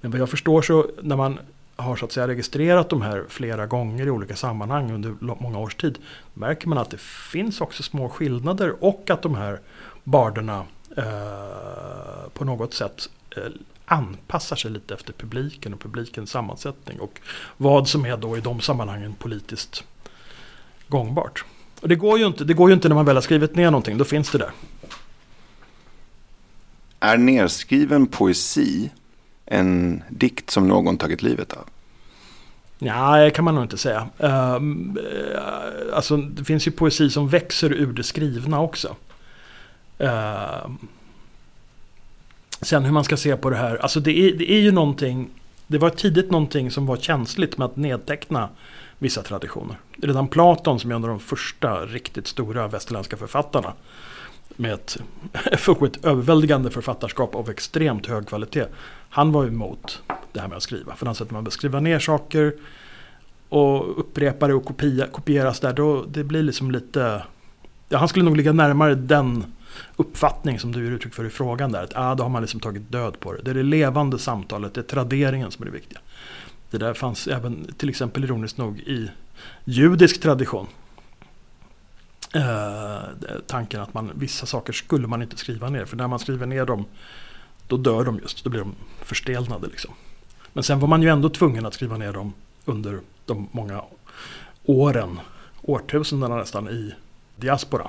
Men 0.00 0.10
vad 0.10 0.20
jag 0.20 0.30
förstår 0.30 0.62
så 0.62 0.86
när 1.02 1.16
man 1.16 1.38
har 1.76 1.96
så 1.96 2.04
att 2.04 2.12
säga 2.12 2.28
registrerat 2.28 2.88
de 2.88 3.02
här 3.02 3.24
flera 3.28 3.66
gånger 3.66 4.06
i 4.06 4.10
olika 4.10 4.36
sammanhang 4.36 4.92
under 4.92 5.14
många 5.20 5.58
års 5.58 5.74
tid 5.74 5.98
märker 6.34 6.68
man 6.68 6.78
att 6.78 6.90
det 6.90 7.00
finns 7.00 7.60
också 7.60 7.82
små 7.82 8.08
skillnader 8.08 8.84
och 8.84 9.10
att 9.10 9.22
de 9.22 9.34
här 9.34 9.60
barderna 10.04 10.64
eh, 10.98 12.30
på 12.34 12.44
något 12.44 12.74
sätt 12.74 13.08
eh, 13.36 13.42
anpassar 13.84 14.56
sig 14.56 14.70
lite 14.70 14.94
efter 14.94 15.12
publiken 15.12 15.74
och 15.74 15.80
publikens 15.80 16.30
sammansättning 16.30 17.00
och 17.00 17.20
vad 17.56 17.88
som 17.88 18.06
är 18.06 18.16
då 18.16 18.36
i 18.36 18.40
de 18.40 18.60
sammanhangen 18.60 19.14
politiskt 19.14 19.84
gångbart. 20.88 21.44
Och 21.80 21.88
det 21.88 21.94
går 21.94 22.18
ju 22.18 22.26
inte, 22.26 22.44
det 22.44 22.54
går 22.54 22.70
ju 22.70 22.74
inte 22.74 22.88
när 22.88 22.94
man 22.94 23.04
väl 23.04 23.16
har 23.16 23.22
skrivit 23.22 23.56
ner 23.56 23.70
någonting, 23.70 23.98
då 23.98 24.04
finns 24.04 24.30
det 24.30 24.38
där. 24.38 24.50
Är 27.00 27.16
nerskriven 27.16 28.06
poesi 28.06 28.90
en 29.46 30.02
dikt 30.08 30.50
som 30.50 30.68
någon 30.68 30.96
tagit 30.96 31.22
livet 31.22 31.52
av? 31.52 31.64
Nej, 32.78 33.24
det 33.24 33.30
kan 33.30 33.44
man 33.44 33.54
nog 33.54 33.64
inte 33.64 33.78
säga. 33.78 34.08
Uh, 34.22 34.58
alltså, 35.92 36.16
det 36.16 36.44
finns 36.44 36.66
ju 36.66 36.70
poesi 36.70 37.10
som 37.10 37.28
växer 37.28 37.72
ur 37.72 37.92
det 37.92 38.02
skrivna 38.02 38.60
också. 38.60 38.96
Uh, 40.00 40.70
sen 42.60 42.84
hur 42.84 42.92
man 42.92 43.04
ska 43.04 43.16
se 43.16 43.36
på 43.36 43.50
det 43.50 43.56
här. 43.56 43.76
Alltså 43.76 44.00
det 44.00 44.18
är, 44.18 44.32
det 44.32 44.52
är 44.52 44.60
ju 44.60 44.72
någonting. 44.72 45.30
Det 45.66 45.78
var 45.78 45.90
tidigt 45.90 46.30
någonting 46.30 46.70
som 46.70 46.86
var 46.86 46.96
känsligt 46.96 47.58
med 47.58 47.64
att 47.64 47.76
nedteckna 47.76 48.48
vissa 48.98 49.22
traditioner. 49.22 49.76
Redan 50.02 50.28
Platon 50.28 50.80
som 50.80 50.90
är 50.90 50.94
en 50.94 51.04
av 51.04 51.10
de 51.10 51.20
första 51.20 51.86
riktigt 51.86 52.26
stora 52.26 52.68
västerländska 52.68 53.16
författarna. 53.16 53.72
Med 54.56 54.72
ett, 54.72 54.96
ett 55.84 56.04
överväldigande 56.04 56.70
författarskap 56.70 57.34
av 57.34 57.50
extremt 57.50 58.06
hög 58.06 58.26
kvalitet. 58.26 58.64
Han 59.10 59.32
var 59.32 59.46
emot 59.46 60.02
det 60.32 60.40
här 60.40 60.48
med 60.48 60.56
att 60.56 60.62
skriva. 60.62 60.96
För 60.96 61.06
han 61.06 61.14
sa 61.14 61.24
att 61.24 61.30
man 61.30 61.50
skriva 61.50 61.80
ner 61.80 61.98
saker 61.98 62.52
och 63.48 64.00
upprepa 64.00 64.46
det 64.46 64.54
och 64.54 64.64
kopia, 64.64 65.06
kopieras 65.06 65.60
där. 65.60 65.72
Då, 65.72 66.04
det 66.08 66.24
blir 66.24 66.42
liksom 66.42 66.70
lite... 66.70 67.22
Ja, 67.88 67.98
han 67.98 68.08
skulle 68.08 68.24
nog 68.24 68.36
ligga 68.36 68.52
närmare 68.52 68.94
den 68.94 69.44
uppfattning 69.96 70.58
som 70.60 70.72
du 70.72 70.84
ger 70.84 70.90
uttryck 70.90 71.14
för 71.14 71.24
i 71.24 71.30
frågan 71.30 71.72
där. 71.72 71.82
Att 71.82 71.92
ah, 71.96 72.14
då 72.14 72.22
har 72.22 72.30
man 72.30 72.42
liksom 72.42 72.60
tagit 72.60 72.92
död 72.92 73.20
på 73.20 73.32
det. 73.32 73.42
Det 73.42 73.50
är 73.50 73.54
det 73.54 73.62
levande 73.62 74.18
samtalet, 74.18 74.74
det 74.74 74.80
är 74.80 74.82
traderingen 74.82 75.50
som 75.50 75.62
är 75.62 75.66
det 75.66 75.72
viktiga. 75.72 75.98
Det 76.70 76.78
där 76.78 76.94
fanns 76.94 77.26
även 77.26 77.74
till 77.76 77.88
exempel 77.88 78.24
ironiskt 78.24 78.58
nog 78.58 78.78
i 78.78 79.10
judisk 79.64 80.20
tradition. 80.20 80.66
Eh, 82.34 82.98
tanken 83.46 83.80
att 83.80 83.94
man, 83.94 84.10
vissa 84.14 84.46
saker 84.46 84.72
skulle 84.72 85.06
man 85.06 85.22
inte 85.22 85.36
skriva 85.36 85.70
ner. 85.70 85.84
För 85.84 85.96
när 85.96 86.08
man 86.08 86.18
skriver 86.18 86.46
ner 86.46 86.66
dem 86.66 86.84
då 87.66 87.76
dör 87.76 88.04
de 88.04 88.18
just. 88.18 88.44
Då 88.44 88.50
blir 88.50 88.60
de 88.60 88.74
förstelnade. 89.00 89.66
Liksom. 89.66 89.94
Men 90.52 90.64
sen 90.64 90.80
var 90.80 90.88
man 90.88 91.02
ju 91.02 91.08
ändå 91.08 91.28
tvungen 91.28 91.66
att 91.66 91.74
skriva 91.74 91.96
ner 91.96 92.12
dem 92.12 92.32
under 92.64 93.00
de 93.26 93.48
många 93.52 93.82
åren, 94.64 95.20
årtusendena 95.62 96.36
nästan, 96.36 96.68
i 96.68 96.94
diaspora. 97.36 97.88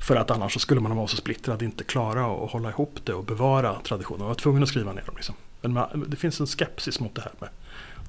För 0.00 0.16
att 0.16 0.30
annars 0.30 0.52
så 0.52 0.58
skulle 0.58 0.80
man 0.80 0.96
vara 0.96 1.08
så 1.08 1.16
splittrad, 1.16 1.62
inte 1.62 1.84
klara 1.84 2.44
att 2.44 2.50
hålla 2.50 2.68
ihop 2.68 2.98
det 3.04 3.14
och 3.14 3.24
bevara 3.24 3.80
traditionen. 3.80 4.18
Man 4.18 4.28
var 4.28 4.34
tvungen 4.34 4.62
att 4.62 4.68
skriva 4.68 4.92
ner 4.92 5.02
dem. 5.02 5.14
Liksom. 5.16 5.34
Men 5.60 6.04
det 6.06 6.16
finns 6.16 6.40
en 6.40 6.46
skepsis 6.46 7.00
mot 7.00 7.14
det 7.14 7.20
här 7.20 7.32
med 7.38 7.48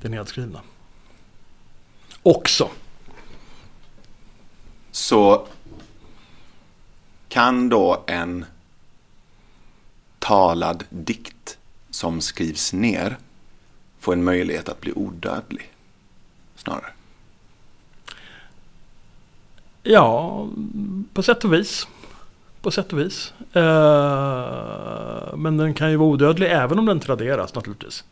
det 0.02 0.10
nedskrivna. 0.10 0.62
Också. 2.24 2.70
Så 4.92 5.48
kan 7.30 7.70
då 7.70 8.04
en 8.08 8.46
talad 10.20 10.84
dikt 10.90 11.58
som 11.90 12.22
skrivs 12.22 12.74
ner 12.74 13.18
få 14.00 14.14
en 14.14 14.24
möjlighet 14.24 14.70
att 14.70 14.82
bli 14.82 14.94
odödlig? 14.94 15.74
Snarare. 16.56 16.97
Ja, 19.90 20.48
på 21.14 21.24
sätt 21.24 21.44
och 21.44 21.54
vis. 21.54 21.88
På 22.62 22.72
sätt 22.72 22.94
och 22.94 23.00
vis. 23.00 23.34
Eh, 23.54 25.38
men 25.38 25.58
den 25.58 25.74
kan 25.74 25.92
ju 25.92 25.98
vara 25.98 26.10
odödlig 26.10 26.52
även 26.52 26.80
om 26.80 26.86
den 26.86 27.00
traderas 27.00 27.56
naturligtvis. 27.56 28.04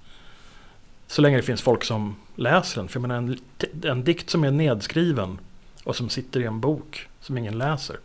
Så 1.07 1.21
länge 1.21 1.37
det 1.37 1.43
finns 1.43 1.61
folk 1.61 1.83
som 1.83 2.15
läser 2.35 2.81
den. 2.81 2.87
För 2.87 2.99
jag 2.99 3.07
menar, 3.07 3.15
en, 3.15 3.37
en 3.83 4.03
dikt 4.03 4.29
som 4.29 4.43
är 4.43 4.51
nedskriven 4.51 5.37
och 5.83 5.95
som 5.95 6.09
sitter 6.09 6.39
i 6.39 6.43
en 6.43 6.59
bok 6.59 7.07
som 7.21 7.37
ingen 7.37 7.57
läser. 7.57 7.99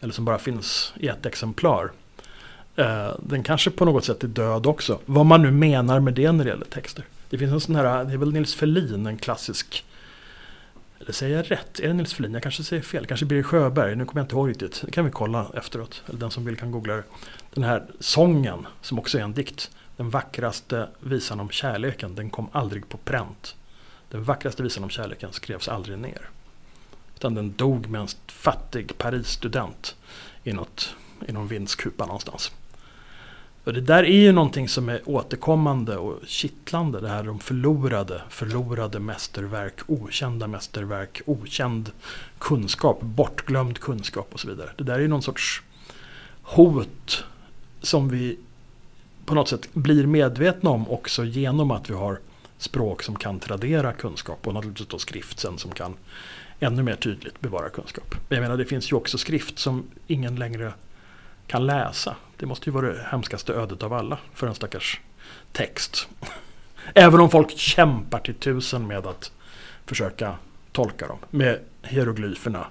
Eller 0.00 0.12
som 0.12 0.24
bara 0.24 0.38
finns 0.38 0.94
i 0.96 1.08
ett 1.08 1.26
exemplar. 1.26 1.90
Eh, 2.76 3.10
den 3.18 3.42
kanske 3.42 3.70
på 3.70 3.84
något 3.84 4.04
sätt 4.04 4.24
är 4.24 4.28
död 4.28 4.66
också. 4.66 4.98
Vad 5.06 5.26
man 5.26 5.42
nu 5.42 5.50
menar 5.50 6.00
med 6.00 6.14
det 6.14 6.32
när 6.32 6.44
det 6.44 6.50
gäller 6.50 6.66
texter. 6.66 7.04
Det 7.30 7.38
finns 7.38 7.52
en 7.52 7.60
sån 7.60 7.74
här, 7.74 8.04
det 8.04 8.12
är 8.12 8.18
väl 8.18 8.32
Nils 8.32 8.54
Ferlin, 8.54 9.06
en 9.06 9.18
klassisk 9.18 9.84
eller 11.02 11.12
säger 11.12 11.36
jag 11.36 11.50
rätt? 11.50 11.80
Är 11.80 11.88
det 11.88 11.94
Nils 11.94 12.14
Ferlin? 12.14 12.32
Jag 12.32 12.42
kanske 12.42 12.64
säger 12.64 12.82
fel. 12.82 13.06
Kanske 13.06 13.26
Birger 13.26 13.42
Sjöberg. 13.42 13.96
Nu 13.96 14.04
kommer 14.04 14.20
jag 14.20 14.24
inte 14.24 14.34
ihåg 14.34 14.48
riktigt. 14.48 14.82
Det 14.84 14.90
kan 14.90 15.04
vi 15.04 15.10
kolla 15.10 15.50
efteråt. 15.54 16.02
Eller 16.08 16.18
den 16.18 16.30
som 16.30 16.44
vill 16.44 16.56
kan 16.56 16.70
googla 16.70 16.94
det. 16.94 17.02
Den 17.54 17.64
här 17.64 17.86
sången, 18.00 18.66
som 18.80 18.98
också 18.98 19.18
är 19.18 19.22
en 19.22 19.32
dikt. 19.32 19.70
Den 19.96 20.10
vackraste 20.10 20.88
visan 21.00 21.40
om 21.40 21.50
kärleken, 21.50 22.14
den 22.14 22.30
kom 22.30 22.48
aldrig 22.52 22.88
på 22.88 22.96
pränt. 22.96 23.56
Den 24.08 24.24
vackraste 24.24 24.62
visan 24.62 24.84
om 24.84 24.90
kärleken 24.90 25.32
skrevs 25.32 25.68
aldrig 25.68 25.98
ner. 25.98 26.28
Utan 27.16 27.34
den 27.34 27.52
dog 27.56 27.88
med 27.88 28.00
en 28.00 28.08
fattig 28.26 28.98
Paris-student 28.98 29.96
i, 30.44 30.52
något, 30.52 30.96
i 31.28 31.32
någon 31.32 31.48
vindskupa 31.48 32.06
någonstans. 32.06 32.52
Och 33.64 33.72
det 33.72 33.80
där 33.80 34.04
är 34.04 34.20
ju 34.20 34.32
någonting 34.32 34.68
som 34.68 34.88
är 34.88 35.00
återkommande 35.04 35.96
och 35.96 36.18
kittlande. 36.26 37.00
Det 37.00 37.08
här 37.08 37.22
de 37.22 37.38
förlorade, 37.38 38.22
förlorade 38.30 38.98
mästerverk, 38.98 39.74
okända 39.86 40.46
mästerverk, 40.46 41.22
okänd 41.26 41.90
kunskap, 42.38 43.00
bortglömd 43.00 43.78
kunskap 43.78 44.28
och 44.32 44.40
så 44.40 44.48
vidare. 44.48 44.70
Det 44.76 44.84
där 44.84 44.94
är 44.94 44.98
ju 44.98 45.08
någon 45.08 45.22
sorts 45.22 45.62
hot 46.42 47.24
som 47.80 48.08
vi 48.08 48.38
på 49.24 49.34
något 49.34 49.48
sätt 49.48 49.74
blir 49.74 50.06
medvetna 50.06 50.70
om 50.70 50.88
också 50.88 51.24
genom 51.24 51.70
att 51.70 51.90
vi 51.90 51.94
har 51.94 52.18
språk 52.58 53.02
som 53.02 53.16
kan 53.16 53.40
tradera 53.40 53.92
kunskap 53.92 54.46
och 54.46 54.54
naturligtvis 54.54 54.88
då 54.88 54.98
skrift 54.98 55.38
sen 55.38 55.58
som 55.58 55.70
kan 55.70 55.94
ännu 56.60 56.82
mer 56.82 56.96
tydligt 56.96 57.40
bevara 57.40 57.68
kunskap. 57.68 58.14
Men 58.28 58.36
jag 58.36 58.42
menar 58.42 58.56
det 58.56 58.64
finns 58.64 58.92
ju 58.92 58.96
också 58.96 59.18
skrift 59.18 59.58
som 59.58 59.84
ingen 60.06 60.36
längre 60.36 60.72
kan 61.46 61.66
läsa. 61.66 62.16
Det 62.36 62.46
måste 62.46 62.70
ju 62.70 62.72
vara 62.72 62.92
det 62.92 63.02
hemskaste 63.02 63.52
ödet 63.52 63.82
av 63.82 63.92
alla 63.92 64.18
för 64.34 64.46
en 64.46 64.54
stackars 64.54 65.00
text. 65.52 66.08
Även 66.94 67.20
om 67.20 67.30
folk 67.30 67.58
kämpar 67.58 68.18
till 68.18 68.34
tusen 68.34 68.86
med 68.86 69.06
att 69.06 69.32
försöka 69.86 70.34
tolka 70.72 71.06
dem 71.06 71.18
med 71.30 71.58
hieroglyferna 71.82 72.66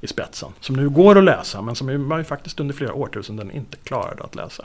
i 0.00 0.06
spetsen. 0.06 0.52
Som 0.60 0.76
nu 0.76 0.88
går 0.88 1.18
att 1.18 1.24
läsa 1.24 1.62
men 1.62 1.76
som 1.76 2.08
man 2.08 2.18
ju 2.18 2.24
faktiskt 2.24 2.60
under 2.60 2.74
flera 2.74 2.94
årtusenden 2.94 3.50
inte 3.50 3.76
klarade 3.76 4.22
att 4.22 4.34
läsa. 4.34 4.64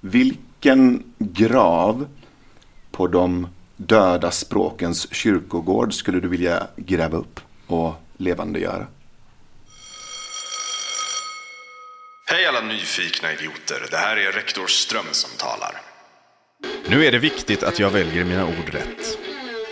Vilken 0.00 1.12
grav 1.18 2.06
på 2.90 3.06
de 3.06 3.48
döda 3.76 4.30
språkens 4.30 5.14
kyrkogård 5.14 5.94
skulle 5.94 6.20
du 6.20 6.28
vilja 6.28 6.66
gräva 6.76 7.18
upp 7.18 7.40
och 7.66 7.94
levandegöra? 8.16 8.86
Hej 12.32 12.46
alla 12.46 12.60
nyfikna 12.60 13.32
idioter. 13.32 13.86
Det 13.90 13.96
här 13.96 14.16
är 14.16 14.32
rektor 14.32 14.66
Ström 14.66 15.04
som 15.12 15.30
talar. 15.38 15.80
Nu 16.86 17.06
är 17.06 17.12
det 17.12 17.18
viktigt 17.18 17.62
att 17.62 17.78
jag 17.78 17.90
väljer 17.90 18.24
mina 18.24 18.46
ord 18.46 18.68
rätt. 18.72 19.18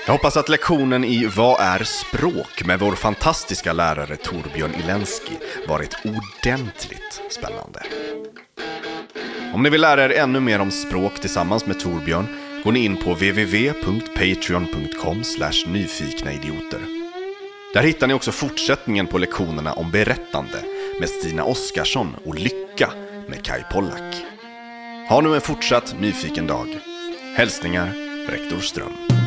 Jag 0.06 0.12
hoppas 0.12 0.36
att 0.36 0.48
lektionen 0.48 1.04
i 1.04 1.26
Vad 1.26 1.60
är 1.60 1.84
språk 1.84 2.64
med 2.64 2.78
vår 2.78 2.94
fantastiska 2.94 3.72
lärare 3.72 4.16
Torbjörn 4.16 4.74
Ilenski 4.74 5.32
varit 5.68 5.96
ordentligt 6.04 7.22
spännande. 7.30 7.82
Om 9.54 9.62
ni 9.62 9.70
vill 9.70 9.80
lära 9.80 10.04
er 10.04 10.10
ännu 10.10 10.40
mer 10.40 10.60
om 10.60 10.70
språk 10.70 11.20
tillsammans 11.20 11.66
med 11.66 11.80
Torbjörn 11.80 12.26
går 12.64 12.72
ni 12.72 12.84
in 12.84 12.96
på 12.96 13.14
www.patreon.com 13.14 15.22
nyfikna 15.66 16.32
idioter. 16.32 16.80
Där 17.74 17.82
hittar 17.82 18.06
ni 18.06 18.14
också 18.14 18.32
fortsättningen 18.32 19.06
på 19.06 19.18
lektionerna 19.18 19.72
om 19.72 19.90
berättande 19.90 20.77
med 20.98 21.08
Stina 21.08 21.44
Oskarsson 21.44 22.16
och 22.24 22.34
Lycka 22.34 22.90
med 23.28 23.44
Kai 23.44 23.62
Pollak. 23.72 24.14
Ha 25.08 25.20
nu 25.20 25.34
en 25.34 25.40
fortsatt 25.40 26.00
nyfiken 26.00 26.46
dag. 26.46 26.66
Hälsningar, 27.36 27.92
rektor 28.28 28.60
Ström. 28.60 29.17